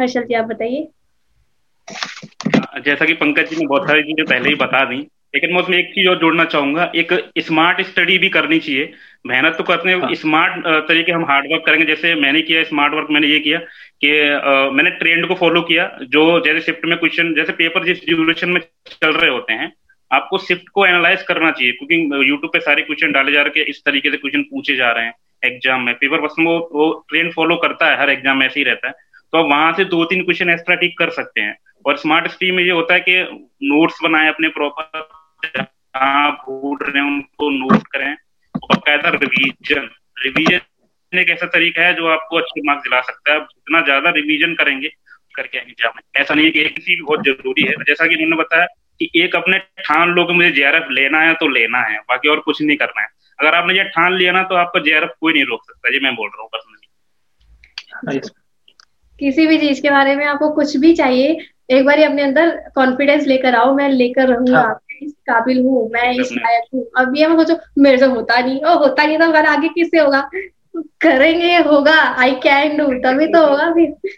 Harshal 0.00 0.22
ji 0.22 0.34
आप 0.34 0.44
बताइए। 0.44 0.88
जैसा 2.84 3.04
कि 3.04 3.12
पंकज 3.14 3.50
जी 3.50 3.56
ने 3.56 3.66
बहुत 3.66 3.88
सारी 3.88 4.02
चीज़ें 4.02 4.24
पहले 4.26 4.48
ही 4.48 4.54
बता 4.56 4.84
दी 4.84 4.96
लेकिन 5.34 5.52
मैं 5.52 5.62
उसमें 5.62 5.76
एक 5.78 5.86
चीज़ 5.86 6.08
और 6.08 6.18
जोड़ना 6.18 6.44
चाहूँगा। 6.44 6.90
एक 6.96 7.12
स्मार्ट 7.38 7.80
स्टडी 7.82 8.16
भी 8.18 8.28
करनी 8.28 8.58
चाहिए। 8.58 8.92
मेहनत 9.26 9.54
तो 9.58 9.64
करते 9.64 9.90
हैं। 9.90 9.98
हाँ। 9.98 10.14
स्मार्ट 10.14 10.66
तरीके 10.88 11.12
हम 11.12 11.24
हार्ड 11.24 11.52
वर्क 11.52 11.62
करेंगे। 11.66 11.86
जैसे 11.86 12.14
मैंने 12.14 12.42
किया 12.42 12.62
स्मार्ट 12.64 12.94
वर्क 12.94 13.08
मैंने 13.10 13.26
ये 13.26 13.38
किया 13.40 13.58
कि 13.58 14.10
आ, 14.20 14.70
मैंने 14.70 14.90
ट्रेंड 14.90 15.26
को 15.28 15.34
फॉलो 15.34 15.62
किया 15.62 15.86
जो 16.02 16.24
जैसे 16.46 16.60
शिफ्ट 16.60 16.84
में 16.84 16.96
क्वेश्चन 16.98 17.34
जैसे 17.34 17.52
पेपर 17.52 17.84
जिस 17.84 18.04
ड्यूरेशन 18.06 18.48
में 18.48 18.60
चल 18.90 19.12
रहे 19.12 19.30
होते 19.30 19.52
हैं 19.52 19.72
आपको 20.10 20.38
शिफ्ट 20.38 20.68
को 20.68 20.86
एनालाइज 20.86 21.22
करना 21.22 21.50
चाहिए। 21.50 21.72
क्योंकि 21.72 22.28
यूट्यूब 22.30 22.50
पे 22.52 22.60
सारे 22.60 22.82
क्वेश्चन 22.82 23.12
डाले 23.12 23.32
जा 23.32 23.42
रहे 23.42 23.60
हैं 23.60 23.66
इस 23.66 23.82
तरीके 23.86 24.10
से 24.10 24.16
क्वेश्चन 24.16 24.42
पूछे 24.42 24.76
जा 24.76 24.90
रहे 24.92 25.04
हैं। 25.04 25.14
एग्ज़ाम 25.42 25.80
में। 25.80 25.94
पेपर 25.94 26.20
बस 26.20 26.34
वो 26.40 26.58
वो 26.72 26.92
ट्रेंड 27.08 27.32
फॉलो 27.34 27.56
करता 27.56 27.90
है, 27.90 27.98
हर 28.00 28.10
एग्ज़ाम 28.10 28.38
में 28.38 28.46
ऐसे 28.46 28.60
ही 28.60 28.64
रहता 28.64 28.88
है। 28.88 28.94
तो 29.32 29.38
आप 29.38 29.50
वहाँ 29.50 29.72
से 29.72 29.84
दो 29.86 30.04
तीन 30.04 30.22
क्वेश्चन 30.22 30.50
एक्स्ट्रा 30.50 30.74
ठीक 30.76 30.98
कर 30.98 31.10
सकते 31.12 31.40
हैं। 31.40 31.56
और 31.84 31.96
स्मार्ट 31.96 32.30
स्ट्रीम 32.30 32.54
में 32.54 32.62
ये 32.64 32.70
होता 32.70 32.94
है 32.94 33.00
कि 33.00 33.22
नोट्स 33.64 33.98
बनाए 34.02 34.28
अपने 34.28 34.48
प्रॉपर 34.48 35.08
जहाँ 35.46 36.30
भूल 36.32 36.78
रहे 36.82 36.98
हैं 36.98 37.06
उनको 37.06 37.50
नोट 37.50 37.86
करें। 37.86 38.14
बकायदा 38.64 39.08
रिवीजन 39.10 39.88
रिवीजन 40.16 41.18
एक 41.18 41.30
ऐसा 41.30 41.46
तरीका 41.46 41.82
है 41.82 41.94
जो 41.94 42.06
आपको 42.08 42.36
अच्छे 42.36 42.60
मार्क्स 42.66 42.82
दिला 42.82 43.00
सकता 43.00 43.32
है। 43.32 43.38
जितना 43.40 43.80
ज़्यादा 43.80 44.10
रिवीजन 44.10 44.54
करेंगे, 44.54 44.88
करके 45.34 45.58
आएँगे 45.58 45.70
एग्ज़ाम 45.70 45.92
में। 45.96 46.20
ऐसा 46.22 46.34
नहीं 46.34 46.46
है 46.46 46.52
कि 46.52 46.60
एक 46.60 47.02
बहुत 47.04 47.24
ज़रूरी 47.24 47.62
है। 47.62 47.74
जैसा 47.82 48.06
कि 48.06 48.14
उन्होंने 48.14 48.36
बताया 48.36 48.66
कि 49.00 49.10
एक 49.16 49.36
अपने 49.36 49.58
ठान 49.58 50.10
लो 50.10 50.24
कि 50.24 50.32
मुझे 50.32 50.50
जेआरएफ 50.50 50.86
लेना 50.90 51.20
है 51.20 51.34
तो 51.34 51.48
लेना 51.48 51.80
है, 51.80 51.98
बाकी 51.98 52.28
और 52.28 52.40
कुछ 52.40 52.62
नहीं 52.62 52.76
करना 52.76 53.02
है। 53.02 53.08
अगर 53.42 53.54
आपने 53.54 53.74
ये 53.74 53.84
ठान 53.90 54.12
लिया 54.14 54.32
ना 54.32 54.42
तो 54.44 54.54
आपको 54.56 54.80
जेआरएफ 54.80 55.14
कोई 55.20 55.32
नहीं 55.32 55.44
रोक 55.44 55.64
सकता। 55.64 55.94
ये 55.94 56.00
मैं 56.02 56.14
बोल 56.16 56.28
रहा 56.28 56.42
हूँ 56.42 56.48
पर्सनली 56.52 58.20
किसी 59.20 59.46
भी 59.46 59.58
चीज़ 59.58 59.80
के 59.82 59.90
बारे 59.90 60.14
में 60.16 60.24
आपको 60.26 60.48
कुछ 60.54 60.76
भी 60.76 60.92
चाहिए 60.94 61.38
एक 61.70 61.84
बार 61.86 62.00
अपने 62.02 62.22
अंदर 62.22 62.50
कॉन्फिडेंस 62.74 63.26
लेकर 63.26 63.54
आओ 63.54 63.74
मैं 63.74 63.88
लेकर 63.90 64.28
रहूँगा 64.28 64.60
हाँ. 64.60 64.78
इस 65.02 65.12
काबिल 65.26 65.60
हूँ 65.60 65.88
मैं 65.90 66.10
इस 66.12 66.32
लायक 66.32 66.64
हूँ। 66.74 66.84
अब 66.98 67.16
ये 67.16 67.26
मैं 67.26 67.36
सोचो 67.36 67.54
मेरे 67.82 67.98
से 67.98 68.06
होता 68.06 68.38
नहीं 68.40 68.60
और 68.60 68.76
होता 68.78 69.06
नहीं 69.06 69.18
तो 69.18 69.24
अगर 69.24 69.46
आगे 69.46 69.68
किससे 69.68 69.98
होगा? 69.98 70.20
करेंगे 71.00 71.56
होगा। 71.58 71.94
आई 72.22 72.34
कैन 72.42 72.76
डू 72.76 72.86
तभी 73.04 73.26
तो 73.32 73.46
होगा 73.46 73.70
फिर 73.72 74.10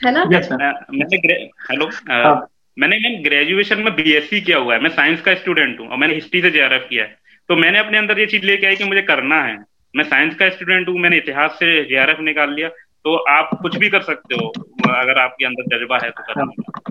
है 0.00 0.12
ना? 0.12 0.24
मैंने 0.24 1.32
हेलो 1.70 1.86
हाँ। 2.10 2.34
मैंने 2.76 2.96
मैंने 2.98 3.16
ग्रेजुएशन 3.22 3.78
में 3.78 3.94
बीएससी 3.96 4.40
किया 4.40 4.58
हुआ 4.58 4.74
है। 4.74 4.80
मैं 4.80 4.90
साइंस 4.90 5.20
का 5.20 5.34
स्टूडेंट 5.34 5.80
हूँ 5.80 5.88
और 5.88 5.96
मैंने 5.96 6.14
हिस्ट्री 6.14 6.42
से 6.42 6.50
जेआरएफ 6.50 6.86
किया 6.90 7.04
है। 7.04 7.18
तो 7.48 7.56
मैंने 7.56 7.78
अपने 7.78 7.98
अंदर 7.98 8.18
ये 8.20 8.26
चीज़ 8.26 8.44
लेके 8.46 8.66
आई 8.66 8.76
कि 8.76 8.84
मुझे 8.84 9.02
करना 9.02 9.42
है। 9.42 9.56
मैं 9.94 10.04
साइंस 10.04 10.34
का 10.34 10.48
स्टूडेंट 10.50 10.88
हूँ 10.88 10.98
मैंने 10.98 11.16
इतिहास 11.16 11.50
से 11.52 11.84
जेआरएफ 11.84 12.20
निकाल 12.20 12.54
लिया। 12.54 12.68
तो 12.68 13.14
आप 13.30 13.50
कुछ 13.62 13.76
भी 13.76 13.88
कर 13.90 14.02
सकते 14.02 14.34
हो 14.34 14.48
अगर 14.90 15.18
आपके 15.18 15.44
अंदर 15.44 15.76
जज्बा 15.76 15.98
है 16.04 16.10
तो 16.10 16.22
करने। 16.22 16.90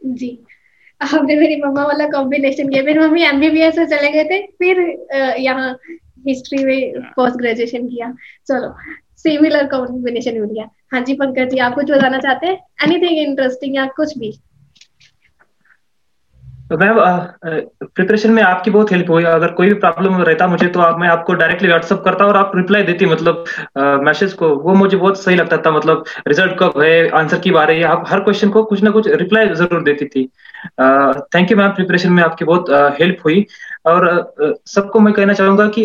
जी। 0.00 0.38
आपने 1.00 1.36
मेरी 1.36 1.56
मम्मा 1.56 1.84
वाला 1.84 2.06
कॉम्बिनेशन 2.08 2.68
किया। 2.68 2.82
मेरी 2.82 2.98
मम्मी 2.98 3.22
एमबीबीएस 3.24 3.78
में 3.78 3.86
चले 3.86 4.10
गए 4.12 4.24
थे 4.24 4.40
फिर 4.58 4.80
यहाँ 5.38 5.70
हिस्ट्री 6.26 6.64
में 6.64 7.00
पोस्ट 7.16 7.36
ग्रेजुएशन 7.36 7.86
किया। 7.88 8.12
चलो 8.48 8.74
सिमिलर 9.16 9.66
कॉम्बिनेशन 9.68 10.40
मिल 10.40 10.50
गया। 10.50 10.68
हाँ 10.92 11.00
जी 11.00 11.14
पंकज 11.14 11.50
जी 11.50 11.58
आप 11.58 11.74
कुछ 11.74 11.90
बताना 11.90 12.18
चाहते 12.18 12.46
हैं? 12.46 12.58
एनीथिंग 12.84 13.18
इंटरेस्टिंग 13.18 13.76
या 13.76 13.86
कुछ 13.96 14.16
भी? 14.18 14.32
मैम 16.70 16.98
प्रिपरेशन 17.84 18.30
में 18.30 18.42
आपकी 18.42 18.70
बहुत 18.70 18.90
हेल्प 18.92 19.10
हुई। 19.10 19.24
अगर 19.24 19.50
कोई 19.52 19.68
भी 19.68 19.74
प्रॉब्लम 19.76 20.20
रहता 20.22 20.46
मुझे 20.46 20.66
तो 20.66 20.80
आप, 20.80 20.98
मैं 21.00 21.08
आपको 21.08 21.34
डायरेक्टली 21.34 21.68
व्हाट्सअप 21.68 22.02
करता 22.04 22.26
और 22.26 22.36
आप 22.36 22.52
रिप्लाई 22.56 22.82
देती 22.82 23.06
मतलब 23.06 23.44
मैसेज 24.04 24.32
को। 24.32 24.48
वो 24.56 24.74
मुझे 24.74 24.96
बहुत 24.96 25.22
सही 25.22 25.36
लगता 25.36 25.56
था 25.56 25.70
मतलब 25.70 26.04
रिज़ल्ट 26.28 26.52
कब 26.58 26.80
है 26.82 27.08
आंसर 27.18 27.38
की 27.38 27.50
बारे 27.50 27.76
है। 27.76 27.82
आप 27.84 28.04
हर 28.08 28.20
क्वेश्चन 28.20 28.50
को 28.50 28.62
कुछ 28.64 28.82
ना 28.82 28.90
कुछ 28.90 29.08
रिप्लाई 29.08 29.48
ज़रूर 29.54 29.82
देती 29.82 30.04
थी। 30.06 30.24
थैंक 31.34 31.50
यू 31.50 31.56
मैम 31.56 31.70
प्रिपरेशन 31.72 32.12
में 32.12 32.22
आपकी 32.22 32.44
बहुत 32.44 32.70
हेल्प 33.00 33.24
हुई। 33.24 33.46
और 33.84 34.06
सबको 34.66 35.00
मैं 35.00 35.12
कहना 35.14 35.32
चाहूँगा 35.32 35.66
कि 35.68 35.84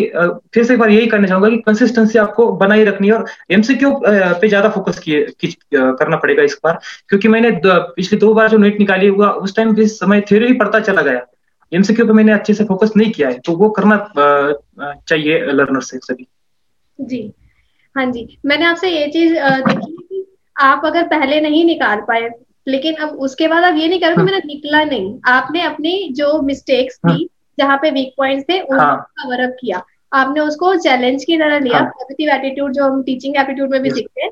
फिर 0.54 0.64
से 0.64 0.72
एक 0.74 0.80
बार 0.80 0.90
यही 0.90 1.06
कहना 1.06 1.28
चाहूँगा 1.28 1.48
कि 1.50 1.56
कंसिस्टेंसी 1.66 2.18
आपको 2.18 2.50
बनाई 2.56 2.84
रखनी 2.84 3.08
है 3.08 3.14
और 3.14 3.24
एमसीक्यू 3.50 3.90
पे 4.04 4.48
ज़्यादा 4.48 4.68
फोकस 4.68 4.98
किए 4.98 5.24
करना 5.74 6.16
पड़ेगा 6.16 6.42
इस 6.42 6.58
बार। 6.64 6.78
क्योंकि 7.08 7.28
मैंने 7.28 7.50
पिछली 7.66 8.18
दो 8.18 8.32
बार 8.34 8.48
जो 8.48 8.58
नेट 8.58 8.78
निकाली 8.78 9.06
हुआ 9.08 9.30
उस 9.30 9.56
टाइम 9.56 9.74
भी 9.74 9.86
समय 9.88 10.20
थ्योरी 10.20 10.46
ही 10.46 10.52
पढ़ता 10.54 10.80
चला 10.80 11.02
गया। 11.02 11.26
एमसीक्यू 11.72 12.06
पे 12.06 12.12
मैंने 12.12 12.32
अच्छे 12.32 12.54
से 12.54 12.64
फोकस 12.64 12.92
नहीं 12.96 13.10
किया 13.12 13.28
है 13.28 13.38
तो 13.38 13.52
वो 13.56 13.68
करना 13.70 13.96
चाहिए 14.80 15.38
लर्नर 15.52 15.80
से 15.82 15.98
सभी। 15.98 16.26
जी। 16.98 17.30
हाँ 17.96 18.04
जी। 18.06 18.38
मैंने 18.46 18.64
आपसे 18.64 18.90
ये 18.90 19.06
चीज़ 19.10 19.32
देखी 19.34 19.92
कि 19.92 20.24
आप 20.56 20.82
अगर 20.84 21.06
पहले 21.08 21.40
नहीं 21.40 21.64
निकाल 21.64 22.00
पाए 22.08 22.28
लेकिन 22.66 22.94
अब 22.96 23.08
उसके 23.20 23.48
बाद 23.48 23.64
आप 23.64 23.76
ये 23.76 23.88
नहीं 23.88 24.00
करो 24.00 24.16
हाँ। 24.16 24.24
मेरा 24.24 24.38
निकला 24.46 24.82
नहीं। 24.84 25.18
आपने 25.28 25.62
अपनी 25.62 26.08
जो 26.12 26.40
मिस्टेक्स 26.42 26.96
थी 26.98 27.10
हाँ। 27.10 27.18
जहाँ 27.58 27.76
पे 27.82 27.90
वीक 27.90 28.12
पॉइंट्स 28.16 28.44
थे 28.50 28.60
उनको 28.60 28.82
हाँ। 28.82 28.96
कवर 29.18 29.40
अप 29.42 29.56
किया। 29.60 29.82
आपने 30.12 30.40
उसको 30.40 30.74
चैलेंज 30.78 31.24
की 31.24 31.36
तरह 31.38 31.58
लिया। 31.58 31.80
पॉजिटिव 31.82 32.30
हाँ। 32.30 32.38
एटीट्यूड 32.38 32.72
जो 32.72 32.84
हम 32.84 33.02
टीचिंग 33.02 33.36
एटीट्यूड 33.36 33.70
में 33.70 33.80
भी 33.82 33.90
सीखते 33.90 34.22
हैं 34.22 34.30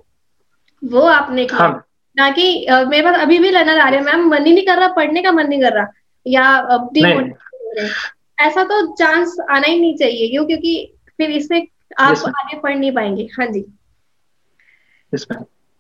वो 0.83 1.01
आपने 1.09 1.45
किया। 1.47 1.59
हाँ। 1.59 1.85
ना 2.17 2.31
कि 2.31 2.45
मेरे 2.89 3.03
पास 3.03 3.21
अभी 3.21 3.39
भी 3.39 3.51
लर्नर 3.51 3.79
आ 3.79 3.89
रहे 3.89 3.99
हैं। 3.99 4.07
मैम 4.07 4.29
मन 4.29 4.47
ही 4.47 4.53
नहीं 4.55 4.67
कर 4.67 4.79
रहा 4.79 4.89
पढ़ने 4.93 5.23
का 5.23 5.33
मन 5.33 5.47
नहीं 5.47 5.61
कर 5.63 5.73
रहा। 5.73 5.87
या 6.27 6.45
ऐसा 8.41 8.65
तो 8.65 8.87
चांस 8.97 9.37
आना 9.51 9.67
ही 9.67 9.79
नहीं 9.81 9.97
चाहिए 9.97 10.29
क्यों? 10.29 10.45
क्योंकि 10.47 10.93
फिर 11.19 11.31
इससे 11.31 11.59
आप 12.01 12.23
आगे 12.29 12.59
पढ़ 12.61 12.77
नहीं 12.77 12.93
पाएँगे। 12.93 13.29
हाँ 13.39 13.47
जी। 13.47 13.65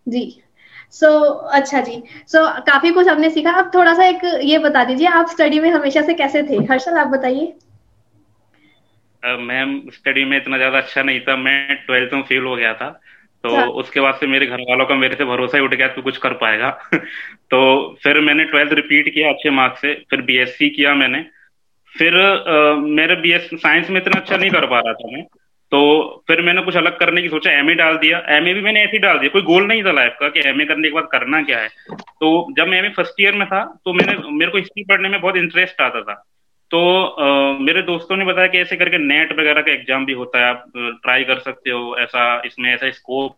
जी। 0.07 0.43
सो 1.01 1.07
so, 1.07 1.49
अच्छा 1.53 1.81
जी। 1.81 2.03
सो 2.27 2.39
so, 2.39 2.67
काफ़ी 2.67 2.91
कुछ 2.91 3.09
हमने 3.09 3.31
सीखा। 3.31 3.51
अब 3.51 3.71
थोड़ा 3.75 3.95
सा 3.95 4.05
एक 4.05 4.41
ये 4.43 4.59
बता 4.59 4.85
दीजिए 4.85 5.07
आप 5.07 5.29
स्टडी 5.29 5.61
में 5.61 5.71
हमेशा 5.71 6.03
से 6.03 6.15
कैसे 6.15 6.43
थे? 6.43 6.57
हर्षल 6.57 6.99
आप 6.99 7.07
बताइए। 7.07 7.55
मैम 9.23 9.91
स्टडी 9.91 10.25
में 10.25 10.37
इतना 10.37 10.57
ज़्यादा 10.57 10.79
अच्छा 10.79 11.03
नहीं 11.03 11.21
था। 11.21 11.37
मैं 11.37 11.77
ट्वेल्थ 11.77 12.15
में 12.15 12.23
फेल 12.23 12.43
हो 12.43 12.57
गया 12.57 12.75
था। 12.75 13.01
तो 13.43 13.49
अच्छा। 13.49 13.65
उसके 13.65 14.01
बाद 14.01 14.15
से 14.15 14.27
मेरे 14.27 14.47
घर 14.47 14.61
वालों 14.61 14.87
का 14.87 14.95
मेरे 14.95 15.15
से 15.15 15.25
भरोसा 15.25 15.59
ही 15.59 15.65
उठ 15.65 15.75
गया 15.75 15.89
तू 15.89 16.03
कुछ 16.03 16.17
कर 16.17 16.33
पाएगा। 16.33 16.71
तो 17.51 17.95
फिर 18.03 18.21
मैंने 18.21 18.45
ट्वेल्थ 18.45 18.73
रिपीट 18.73 19.15
किया 19.15 19.29
अच्छे 19.29 19.51
मार्क्स 19.51 19.81
से। 19.81 19.95
फिर 20.11 20.23
बीएससी 20.23 20.69
किया 20.69 20.95
मैंने। 20.95 21.27
फिर 21.99 22.21
आ, 22.21 22.75
मेरे 22.75 23.17
बीएस 23.17 23.51
साइंस 23.55 23.91
में 23.91 24.01
इतना 24.01 24.21
अच्छा 24.21 24.37
नहीं 24.37 24.51
कर 24.51 24.67
पा 24.67 24.81
रहा 24.81 24.93
था 24.93 25.17
मैं। 25.17 25.25
तो 25.75 25.81
फिर 26.29 26.41
मैंने 26.43 26.63
कुछ 26.63 26.77
अलग 26.77 26.99
करने 26.99 27.23
की 27.23 27.29
सोचा 27.29 27.51
एमए 27.53 27.75
डाल 27.75 27.97
दिया। 27.99 28.19
एमए 28.31 28.53
भी 28.55 28.61
मैंने 28.63 28.83
ऐसे 28.83 28.91
ही 28.93 28.99
डाल 28.99 29.19
दिया 29.19 29.31
कोई 29.31 29.43
गोल 29.43 29.67
नहीं 29.67 29.83
था 29.85 29.93
लाइफ 29.93 30.17
का 30.21 30.29
कि 30.29 30.41
एमए 30.49 30.65
करने 30.65 30.89
के 30.89 30.95
बाद 30.95 31.09
करना 31.13 31.43
क्या 31.43 31.59
है। 31.59 31.69
तो 31.91 32.31
जब 32.59 32.69
मैं 32.69 32.79
एमए 32.79 32.89
फ़र्स्ट 32.97 33.21
ईयर 33.21 33.35
में 33.35 33.47
था 33.49 33.63
तो 33.85 33.93
मैंने 33.93 34.17
मेरे 34.31 34.51
को 34.51 34.59
हिस्ट्री 34.59 34.85
पढ़ने 34.85 35.09
में 35.09 35.21
बहुत 35.21 35.37
इंटरेस्ट 35.37 35.81
आता 35.81 36.03
था। 36.03 36.15
तो 36.71 36.81
आ, 37.05 37.59
मेरे 37.61 37.83
दोस्तों 37.83 38.17
ने 38.17 38.25
बताया 38.25 38.49
कि 38.49 38.59
ऐसे 38.59 38.77
करके 38.77 38.99
नेट 38.99 39.33
वगैरह 39.33 39.63
का 39.63 39.73
एग्ज़ाम 39.73 40.07
भी 40.07 40.13
होता 40.13 40.39
है 40.39 40.45
आप 40.45 40.65
ट्राई 40.77 41.25
कर 41.25 41.39
सकते 41.41 41.71
हो 41.71 41.97
ऐसा 42.01 42.43
इसमें 42.47 42.73
ऐसा 42.75 42.91
स्कोप 42.91 43.37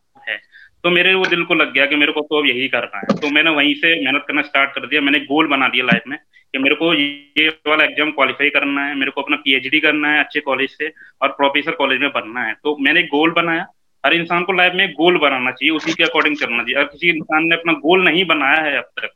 तो 0.86 0.90
मेरे 0.90 1.12
वो 1.14 1.24
दिल 1.26 1.42
को 1.44 1.54
लग 1.54 1.72
गया 1.72 1.84
कि 1.86 1.96
मेरे 1.96 2.12
को 2.12 2.20
तो 2.22 2.38
अब 2.38 2.46
यही 2.46 2.66
करना 2.68 2.98
है। 2.98 3.14
तो 3.20 3.28
मैंने 3.34 3.50
वहीं 3.52 3.74
से 3.76 3.88
मेहनत 4.02 4.24
करना 4.26 4.42
स्टार्ट 4.42 4.70
कर 4.72 4.86
दिया। 4.86 5.00
मैंने 5.00 5.18
गोल 5.22 5.46
बना 5.48 5.68
दिया 5.68 5.84
लाइफ 5.84 6.02
में 6.08 6.18
कि 6.18 6.58
मेरे 6.58 6.74
को 6.74 6.92
ये 6.94 7.48
वाला 7.68 7.84
एग्ज़ाम 7.84 8.10
क्वालिफाई 8.10 8.50
करना 8.50 8.84
है, 8.86 8.94
मेरे 8.94 9.10
को 9.10 9.22
अपना 9.22 9.36
पीएचडी 9.38 9.80
करना 9.80 10.12
है 10.12 10.20
अच्छे 10.20 10.40
कॉलेज 10.40 10.70
से 10.72 10.92
और 11.22 11.28
प्रोफेसर 11.32 11.72
कॉलेज 11.80 12.00
में 12.00 12.10
बनना 12.12 12.44
है। 12.44 12.54
तो 12.54 12.76
मैंने 12.80 13.02
गोल 13.08 13.32
बनाया। 13.32 13.66
हर 14.04 14.14
इंसान 14.14 14.44
को 14.44 14.52
लाइफ 14.52 14.72
में 14.74 14.92
गोल 14.92 15.18
बनाना 15.18 15.50
चाहिए, 15.52 15.72
उसी 15.72 15.92
के 15.92 16.04
अकॉर्डिंग 16.04 16.36
करना 16.36 16.62
चाहिए। 16.62 16.76
अगर 16.76 16.88
किसी 16.88 17.08
इंसान 17.08 17.44
ने 17.44 17.56
अपना 17.56 17.72
गोल 17.80 18.04
नहीं 18.04 18.24
बनाया 18.26 18.62
है 18.62 18.76
अब 18.76 18.90
तक 19.00 19.10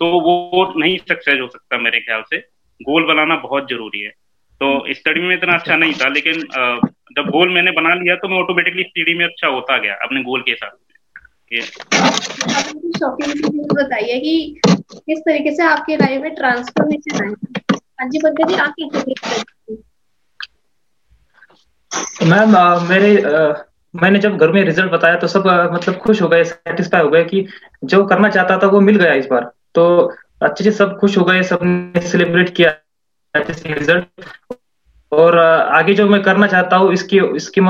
तो 0.00 0.12
वो 0.20 0.72
नहीं 0.76 0.96
सक्सेस 1.08 1.40
हो 1.40 1.48
सकता 1.48 1.78
मेरे 1.80 2.00
ख्याल 2.00 2.22
से। 2.30 2.38
गोल 2.80 3.04
बनाना 3.06 3.36
बहुत 3.42 3.70
ज़रूरी 3.70 4.00
है। 4.00 4.10
तो 4.60 4.94
स्टडी 4.94 5.20
में 5.20 5.36
इतना 5.36 5.54
अच्छा 5.54 5.76
नहीं 5.76 5.92
था, 5.94 6.08
लेकिन 6.08 6.40
जब 7.12 7.30
गोल 7.30 7.54
मैंने 7.54 7.70
बना 7.74 7.94
लिया 7.96 8.16
तो 8.16 8.28
मैं 8.28 8.38
ऑटोमेटिकली 8.38 8.82
स्टडी 8.84 9.14
में 9.14 9.24
अच्छा 9.26 9.48
होता 9.48 9.78
गया 9.78 9.94
अपने 10.04 10.22
गोल 10.22 10.42
के 10.42 10.50
हिसाब 10.50 10.72
से। 10.72 10.84
बताइए 13.74 14.20
कि 14.20 14.60
किस 14.92 15.18
तरीके 15.18 15.56
से 15.56 15.62
आपके 15.62 15.96
लाइफ 15.96 16.22
में 16.22 16.34
ट्रांसफॉर्मेशन 16.34 17.24
आई 17.24 17.34
हाँ? 17.72 18.08
जी 18.08 18.18
पंकज 18.18 18.48
जी 18.48 18.54
आप 18.54 18.74
कैसे 18.80 19.76
मैम 22.26 22.82
मेरे 22.88 23.22
आ, 23.22 23.54
मैंने 23.96 24.18
जब 24.18 24.36
घर 24.36 24.52
में 24.52 24.64
रिज़ल्ट 24.64 24.92
बताया 24.92 25.16
तो 25.16 25.26
सब 25.26 25.48
आ, 25.48 25.68
मतलब 25.68 25.96
खुश 25.96 26.22
हो 26.22 26.28
गए 26.28 26.44
सेटिस्फाई 26.44 27.02
हो 27.02 27.08
गए 27.08 27.24
कि 27.24 27.46
जो 27.84 28.04
करना 28.04 28.28
चाहता 28.28 28.58
था 28.58 28.66
वो 28.66 28.80
मिल 28.80 28.96
गया 28.96 29.14
इस 29.14 29.26
बार। 29.26 29.52
तो 29.74 30.14
अच्छे 30.42 30.64
से 30.64 30.70
सब 30.70 30.98
खुश 30.98 31.18
हो 31.18 31.24
गए 31.24 31.42
सबने 31.42 32.00
सेलिब्रेट 32.00 32.56
किया 32.56 32.76
रिज़ल्ट 33.66 34.06
और 35.12 35.36
आगे 35.38 35.94
जो 35.94 36.06
मैं 36.08 36.20
करना 36.22 36.46
चाहता 36.46 36.76
हूँ, 36.76 36.92
इसकी 36.92 37.18
इसकी 37.36 37.60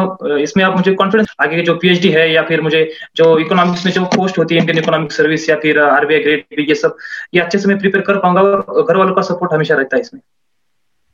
इसमें 0.43 0.65
आप 0.65 0.77
मुझे 0.77 0.93
कॉन्फिडेंस 0.95 1.35
आगे 1.41 1.63
जो 1.63 1.75
पीएचडी 1.79 2.09
है 2.11 2.31
या 2.33 2.43
फिर 2.43 2.61
मुझे 2.61 2.83
जो 3.17 3.39
इकोनॉमिक्स 3.39 3.85
में 3.87 3.93
जो 3.93 4.05
पोस्ट 4.17 4.39
होती 4.39 4.55
है 4.55 4.61
इंडियन 4.61 4.79
इकोनॉमिक 4.79 5.13
सर्विस 5.13 5.49
या 5.51 5.57
फिर 5.57 5.79
आरबीआई 5.81 6.21
ग्रेड 6.21 6.69
ये 6.69 6.75
सब, 6.75 6.97
ये 7.35 7.41
अच्छे 7.41 7.59
से 7.59 7.69
मैं 7.69 7.79
प्रिपेयर 7.79 8.05
कर 8.05 8.19
पाऊँगा 8.19 8.43
और 8.43 8.83
घर 8.83 8.97
वालों 8.97 9.15
का 9.15 9.23
सपोर्ट 9.23 9.53
हमेशा 9.53 9.75
रहता 9.75 9.97
है 9.97 10.01
इसमें। 10.01 10.21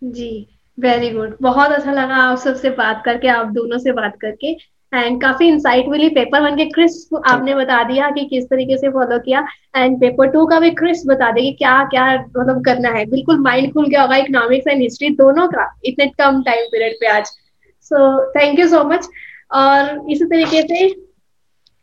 जी 0.02 0.46
वेरी 0.78 1.10
गुड 1.10 1.36
बहुत 1.42 1.72
अच्छा 1.72 1.92
लगा 1.92 2.16
आप 2.16 2.38
सबसे 2.38 2.70
बात 2.72 3.02
करके, 3.04 3.28
आप 3.28 3.46
दोनों 3.52 3.78
से 3.78 3.92
बात 3.92 4.16
करके। 4.20 4.54
एंड 4.92 5.20
काफ़ी 5.22 5.46
इंसाइट 5.48 5.86
मिली। 5.88 6.08
पेपर 6.10 6.40
वन 6.40 6.56
के 6.56 6.64
क्रिस्प 6.70 7.20
आपने 7.26 7.54
बता 7.54 7.82
दिया 7.84 8.10
कि 8.10 8.24
किस 8.24 8.44
तरीके 8.44 8.76
से 8.78 8.88
फॉलो 8.90 9.18
किया। 9.18 9.44
एंड 9.76 9.98
पेपर 10.00 10.30
टू 10.30 10.44
का 10.46 10.58
भी 10.60 10.70
क्रिस्प 10.72 11.08
बता 11.08 11.30
दे 11.30 11.42
कि 11.42 11.52
क्या 11.52 11.82
क्या 11.90 12.06
मतलब 12.14 12.64
करना 12.64 12.90
है। 12.90 13.04
बिल्कुल 13.10 13.38
माइंड 13.40 13.72
खुल 13.72 13.86
गया 13.86 14.02
होगा 14.02 14.16
इकोनॉमिक्स 14.16 14.66
एंड 14.66 14.82
हिस्ट्री 14.82 15.10
दोनों 15.16 15.46
का 15.48 15.66
इतने 15.84 16.06
कम 16.18 16.42
टाइम 16.42 16.66
पीरियड 16.72 16.96
पे 17.00 17.06
आज। 17.08 17.30
So 17.90 18.30
thank 18.30 18.58
you 18.58 18.68
so 18.68 18.82
much 18.84 19.08
और 19.54 20.10
इसी 20.10 20.24
तरीके 20.24 20.62
से 20.62 20.88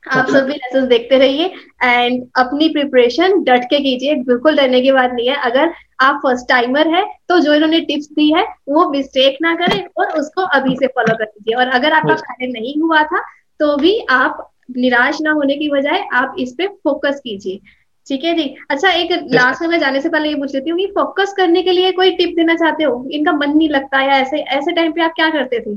आप 0.06 0.30
सभी 0.30 0.54
लेसन 0.54 0.88
देखते 0.88 1.18
रहिए 1.18 1.46
एंड 1.84 2.22
अपनी 2.38 2.68
प्रिपरेशन 2.70 3.44
डट 3.44 3.64
के 3.64 3.80
कीजिए 3.80 4.16
बिल्कुल 4.24 4.56
डरने 4.58 4.82
की 4.82 4.92
बात 4.92 5.12
नहीं 5.14 5.28
है। 5.28 5.36
अगर 5.42 5.74
आप 6.02 6.20
फ़र्स्ट 6.24 6.48
टाइमर 6.50 6.88
है 6.88 7.04
तो 7.30 7.40
जो 7.40 7.54
इन्होंने 7.54 7.80
टिप्स 7.82 8.08
दी 8.12 8.32
है 8.34 8.44
वो 8.70 8.90
मिस्टेक 8.90 9.38
ना 9.42 9.54
करें 9.56 9.84
और 9.98 10.12
उसको 10.20 10.42
अभी 10.58 10.76
से 10.76 10.88
फॉलो 10.88 11.16
कर 11.16 11.26
दीजिए 11.26 11.56
और 11.56 11.68
अगर 11.70 11.94
आपका 11.94 12.14
पहले 12.14 12.52
नहीं 12.52 12.80
हुआ 12.82 13.04
था 13.04 13.22
तो 13.60 13.76
भी 13.78 13.98
आप 14.10 14.46
निराश 14.78 15.18
ना 15.22 15.32
होने 15.32 15.56
की 15.56 15.70
बजाय 15.70 16.08
आप 16.14 16.36
इस 16.40 16.54
पे 16.58 16.68
फोकस 16.68 17.20
कीजिए। 17.24 17.60
ठीक 18.08 18.24
है 18.24 18.34
जी? 18.34 18.56
अच्छा 18.70 18.90
एक 18.92 19.12
लास्ट 19.32 19.62
में 19.62 19.68
मैं 19.70 19.80
जाने 19.80 20.02
से 20.02 20.10
पहले 20.10 20.30
ये 20.30 20.36
पूछ 20.36 20.54
लेती 20.56 20.70
हूँ 20.70 20.80
कि 20.80 20.86
फोकस 20.96 21.34
करने 21.38 21.62
के 21.64 21.72
लिए 21.72 21.92
कोई 21.92 22.12
टिप 22.16 22.34
देना 22.36 22.56
चाहते 22.56 22.84
हो? 22.84 23.08
इनका 23.12 23.32
मन 23.34 23.58
नहीं 23.58 23.70
लगता 23.70 24.02
या 24.02 24.18
ऐसे 24.18 24.40
ऐसे 24.58 24.72
टाइम 24.72 24.92
पे 24.92 25.02
आप 25.02 25.14
क्या 25.16 25.30
करते 25.30 25.60
थे? 25.60 25.76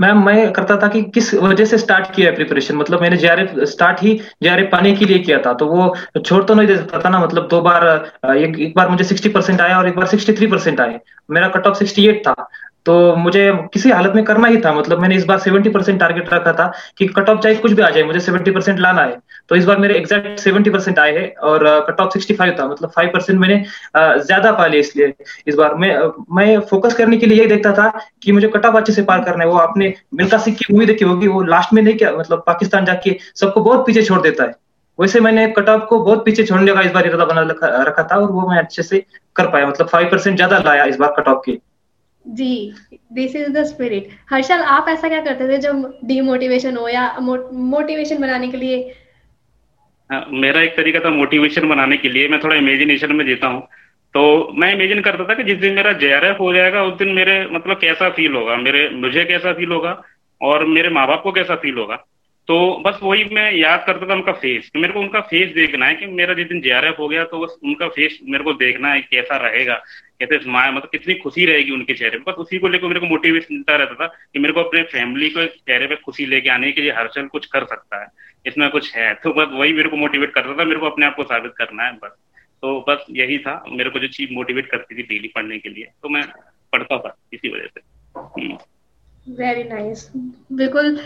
मैम 0.00 0.26
मैं 0.26 0.52
करता 0.52 0.76
था 0.76 0.88
कि 0.88 1.02
किस 1.02 1.34
वजह 1.34 1.64
से 1.64 1.78
स्टार्ट 1.78 2.14
किया 2.14 2.28
है 2.28 2.34
प्रिपरेशन 2.34 2.76
मतलब 2.76 3.00
मैंने 3.00 3.16
जेआरएफ 3.16 3.52
स्टार्ट 3.58 4.02
ही 4.02 4.20
जेआरएफ 4.42 4.68
पाने 4.72 4.92
के 4.92 5.04
लिए 5.04 5.18
किया 5.18 5.38
था 5.46 5.52
तो 5.52 5.66
वो 5.66 5.96
छोड़ 6.20 6.44
तो 6.44 6.54
नहीं 6.54 6.66
दे 6.66 6.76
सकता 6.76 7.00
था 7.00 7.08
ना? 7.08 7.18
मतलब 7.18 7.48
दो 7.48 7.60
बार 7.60 7.86
एक, 8.36 8.58
एक 8.58 8.72
बार 8.76 8.88
मुझे 8.88 9.04
60 9.04 9.28
परसेंट 9.28 9.60
आया 9.60 9.78
और 9.78 9.88
एक 9.88 9.96
बार 9.96 10.06
63 10.06 10.50
परसेंट 10.50 10.80
आए। 10.80 11.00
मेरा 11.30 11.48
कट 11.48 11.66
ऑफ़ 11.66 11.84
68 11.84 12.16
था। 12.26 12.48
तो 12.86 12.94
मुझे 13.16 13.50
किसी 13.72 13.90
हालत 13.90 14.12
में 14.14 14.24
करना 14.24 14.48
ही 14.48 14.60
था 14.60 14.72
मतलब 14.74 15.00
मैंने 15.00 15.16
इस 15.16 15.24
बार 15.24 15.38
सेवेंटी 15.40 15.70
परसेंट 15.70 15.98
टारगेट 16.00 16.32
रखा 16.32 16.52
था 16.52 16.66
कि 16.98 17.06
कट 17.08 17.28
ऑफ़ 17.28 17.38
चाहे 17.38 17.54
कुछ 17.56 17.72
भी 17.72 17.82
आ 17.82 17.88
जाए, 17.90 18.02
मुझे 18.02 18.20
सेवेंटी 18.20 18.50
परसेंट 18.50 18.78
लाना 18.80 19.02
है। 19.02 19.18
तो 19.48 19.56
इस 19.56 19.64
बार 19.64 19.78
मेरे 19.78 19.94
एग्जैक्ट 19.94 20.40
सेवेंटी 20.40 20.70
परसेंट 20.70 20.98
आए 20.98 21.12
हैं 21.12 21.34
और 21.44 21.64
कट 21.88 22.00
ऑफ़ 22.00 22.12
सिक्सटी 22.12 22.34
फाइव 22.34 22.56
था 22.58 22.66
मतलब 22.68 22.90
फाइव 22.90 23.10
परसेंट 23.12 23.38
मैंने 23.40 23.62
ज़्यादा 23.96 24.52
पा 24.52 24.66
लिया 24.66 24.80
इसलिए 24.80 25.12
इस 25.46 25.54
बार। 25.54 25.74
मैं 25.74 25.96
मैं 26.36 26.58
फोकस 26.70 26.94
करने 26.94 27.16
के 27.16 27.26
लिए 27.26 27.38
यही 27.38 27.48
देखता 27.48 27.72
था 27.72 27.88
कि 28.22 28.32
मुझे 28.32 28.48
कट 28.48 28.66
ऑफ़ 28.66 28.76
अच्छे 28.76 28.92
से 28.92 29.02
पार 29.02 29.24
करना 29.24 29.44
है। 29.44 29.50
वो 29.50 29.58
आपने 29.58 29.92
मिल्का 30.14 30.38
सिंह 30.38 30.56
की 30.56 30.72
मूवी 30.72 30.86
देखी 30.86 31.04
होगी, 31.04 31.28
वो 31.28 31.42
लास्ट 31.44 31.72
में 31.72 31.82
नहीं 31.82 31.96
क्या 31.96 32.12
मतलब 32.12 32.44
पाकिस्तान 32.46 32.84
जाके 32.84 33.16
सबको 33.34 33.60
बहुत 33.62 33.86
पीछे 33.86 34.02
छोड़ 34.02 34.20
देता 34.22 34.44
है। 34.44 34.54
वैसे 34.98 35.20
मैंने 35.20 35.46
कट 35.52 35.68
ऑफ़ 35.68 35.84
को 35.84 35.98
बहुत 36.00 36.24
पीछे 36.24 36.44
छोड़ने 36.44 36.72
का 36.74 36.80
इस 36.82 36.92
बार 36.92 37.06
इरादा 37.06 37.24
बना 37.24 37.40
रखा 37.82 38.02
था 38.02 38.16
और 38.16 38.30
वो 38.32 38.48
मैं 38.50 38.58
अच्छे 38.58 38.82
से 38.82 39.04
कर 39.36 39.50
पाया 39.50 39.66
मतलब 39.66 39.88
फाइव 39.88 40.10
परसेंट 40.10 40.36
ज़्यादा 40.36 40.58
लाया 40.64 40.84
इस 40.84 40.96
बार 40.96 41.14
कट 41.18 41.28
ऑफ़ 41.28 41.38
की। 41.46 41.60
जी 42.28 42.72
this 43.12 43.36
is 43.36 43.48
the 43.48 43.62
spirit 43.64 44.08
Harshal 44.30 44.60
आप 44.60 44.88
ऐसा 44.88 45.08
क्या 45.08 45.20
करते 45.20 45.48
थे 45.48 45.58
जब 45.58 45.98
डीमोटिवेशन 46.04 46.76
हो 46.76 46.88
या 46.88 47.16
मोटिवेशन 47.52 48.18
बनाने 48.18 48.48
के 48.48 48.56
लिए? 48.56 48.94
आ, 50.12 50.14
हाँ, 50.14 50.26
मेरा 50.30 50.62
एक 50.62 50.76
तरीका 50.76 51.00
था 51.00 51.10
मोटिवेशन 51.10 51.68
बनाने 51.68 51.96
के 51.96 52.08
लिए। 52.08 52.28
मैं 52.28 52.40
थोड़ा 52.40 52.56
इमेजिनेशन 52.56 53.12
में 53.12 53.26
जीता 53.26 53.46
हूँ। 53.46 53.62
तो 54.14 54.52
मैं 54.54 54.74
इमेजिन 54.74 55.00
करता 55.00 55.24
था 55.24 55.34
कि 55.34 55.44
जिस 55.44 55.58
दिन 55.58 55.74
मेरा 55.74 55.92
जे 55.92 56.14
हो 56.14 56.54
जाएगा 56.54 56.82
उस 56.82 56.98
दिन 56.98 57.08
मेरे 57.08 57.46
मतलब 57.46 57.78
कैसा 57.78 58.10
फील 58.10 58.34
होगा? 58.34 58.56
मेरे 58.56 58.88
मुझे 58.88 59.24
कैसा 59.24 59.52
फील 59.52 59.72
होगा? 59.72 60.02
और 60.42 60.64
मेरे 60.64 60.88
माँ 60.88 61.06
बाप 61.08 61.22
को 61.22 61.32
कैसा 61.32 61.54
फील 61.54 61.74
होगा? 61.74 62.04
तो 62.48 62.56
बस 62.86 62.98
वही 63.02 63.24
मैं 63.24 63.52
याद 63.52 63.84
करता 63.86 64.08
था 64.08 64.14
उनका 64.14 64.32
फेस 64.32 64.68
कि 64.70 64.78
मेरे 64.78 64.92
को 64.92 65.00
उनका 65.00 65.20
फेस 65.28 65.52
देखना 65.54 65.86
है 65.86 65.94
कि 65.94 66.06
मेरा 66.08 66.34
जिस 66.34 66.46
दिन 66.48 66.60
जेआरएफ 66.60 66.98
हो 66.98 67.08
गया 67.08 67.24
तो 67.24 67.38
बस 67.40 67.56
उनका 67.64 67.88
फेस 67.88 68.18
मेरे 68.24 68.44
को 68.44 68.52
देखना 68.52 68.88
है 68.88 69.00
कैसा 69.02 69.36
रहेगा, 69.36 69.74
कैसे 70.20 70.38
स्माइल 70.38 70.74
मतलब 70.74 70.90
कितनी 70.90 71.14
खुशी 71.14 71.46
रहेगी 71.46 71.70
उनके 71.70 71.94
चेहरे 71.94 72.18
पे। 72.18 72.30
बस 72.30 72.38
उसी 72.38 72.58
को 72.58 72.68
लेकर 72.68 72.86
मेरे 72.86 73.00
को 73.00 73.06
मोटिवेशन 73.06 73.54
मिलता 73.54 73.76
रहता 73.76 73.94
था 73.94 74.06
कि 74.06 74.38
मेरे 74.38 74.54
को 74.54 74.60
अपने 74.60 74.82
फैमिली 74.92 75.30
को 75.30 75.46
चेहरे 75.46 75.86
पे 75.86 75.96
खुशी 75.96 76.26
लेके 76.26 76.50
आने 76.50 76.72
के 76.72 76.80
लिए 76.80 76.92
हर्षल 76.92 77.26
कुछ 77.28 77.46
कर 77.46 77.64
सकता 77.64 78.02
है, 78.02 78.06
इसमें 78.46 78.68
कुछ 78.70 78.94
है। 78.96 79.12
तो 79.14 79.32
बस 79.32 79.48
वही 79.52 79.72
मेरे 79.72 79.88
को 79.88 79.96
मोटिवेट 79.96 80.32
करता 80.32 80.58
था, 80.58 80.64
मेरे 80.64 80.80
को 80.80 80.86
अपने 80.86 81.06
आप 81.06 81.16
को 81.16 81.24
साबित 81.24 81.52
करना 81.56 81.82
है 81.82 81.92
बस। 81.94 82.16
तो 82.62 82.84
बस 82.88 83.06
यही 83.12 83.38
था, 83.38 83.62
मेरे 83.68 83.90
को 83.90 83.98
जो 83.98 84.08
चीज़ 84.10 84.32
मोटिवेट 84.32 84.66
करती 84.66 84.94
थी 84.94 85.02
डेली 85.04 85.28
पढ़ने 85.28 85.58
के 85.58 85.68
लिए 85.68 85.88
तो 86.02 86.08
मैं 86.08 86.22
पढ़ता 86.72 86.98
था 86.98 87.16
इसी 87.32 87.48
वजह 87.48 87.66
से। 87.68 87.80
Very 89.26 89.62
hmm. 89.62 89.74
नाइस 89.74 90.10
बिल्कुल 90.56 90.96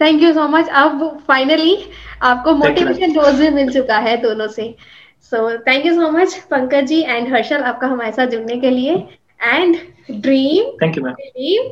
थैंक 0.00 0.22
यू 0.22 0.32
सो 0.32 0.46
मच 0.48 0.68
अब 0.82 1.02
फाइनली 1.28 1.76
आपको 2.22 2.54
मोटिवेशन 2.56 3.12
डोज 3.14 3.40
भी 3.40 3.48
मिल 3.50 3.72
चुका 3.72 3.98
है 3.98 4.16
दोनों 4.22 4.46
से। 4.48 4.74
So 5.32 5.50
thank 5.58 5.86
you 5.86 5.94
so 5.94 6.10
much 6.10 6.34
Pankaj 6.50 6.86
ji 6.86 7.00
and 7.02 7.32
Harshal 7.34 7.62
आपका 7.62 7.86
हमारे 7.86 8.12
साथ 8.12 8.26
जुड़ने 8.28 8.56
के 8.60 8.70
लिए। 8.70 8.94
And 9.44 9.76
dream 10.10 10.64
thank 10.82 10.96
you 10.96 11.04
ma'am 11.04 11.14
dream 11.14 11.62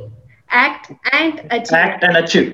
act 0.59 1.14
and 1.14 1.40
achieve 1.40 1.79
act 1.79 2.05
and 2.05 2.16
achieve 2.16 2.53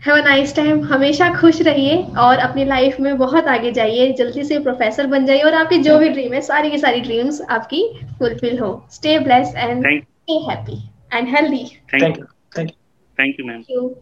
have 0.00 0.16
a 0.16 0.24
nice 0.24 0.54
time 0.56 0.82
हमेशा 0.84 1.28
खुश 1.34 1.60
रहिए 1.62 1.96
और 2.20 2.38
अपनी 2.38 2.64
लाइफ 2.64 2.96
में 3.00 3.16
बहुत 3.18 3.46
आगे 3.48 3.70
जाइए। 3.72 4.12
जल्दी 4.12 4.44
से 4.44 4.58
प्रोफेसर 4.58 5.06
बन 5.06 5.26
जाइए 5.26 5.42
और 5.42 5.54
आपकी 5.54 5.78
जो 5.82 5.98
भी 5.98 6.08
ड्रीम 6.08 6.32
है 6.32 6.40
सारी 6.42 6.70
की 6.70 6.78
सारी 6.78 7.00
ड्रीम्स 7.00 7.40
आपकी 7.50 7.82
फुलफिल 8.18 8.58
हो। 8.58 8.68
Stay 8.92 9.18
blessed 9.18 9.56
and 9.56 9.80
stay 9.80 10.34
happy 10.48 10.76
and 11.14 11.28
healthy. 11.28 11.80
Thank, 11.90 12.02
Thank 12.02 12.16
you. 12.16 12.22
you. 12.22 12.28
Thank 12.54 12.70
you. 12.70 12.76
Thank 13.16 13.38
you, 13.38 13.46
ma'am. 13.46 13.64
Thank 13.64 13.68
you. 13.68 13.96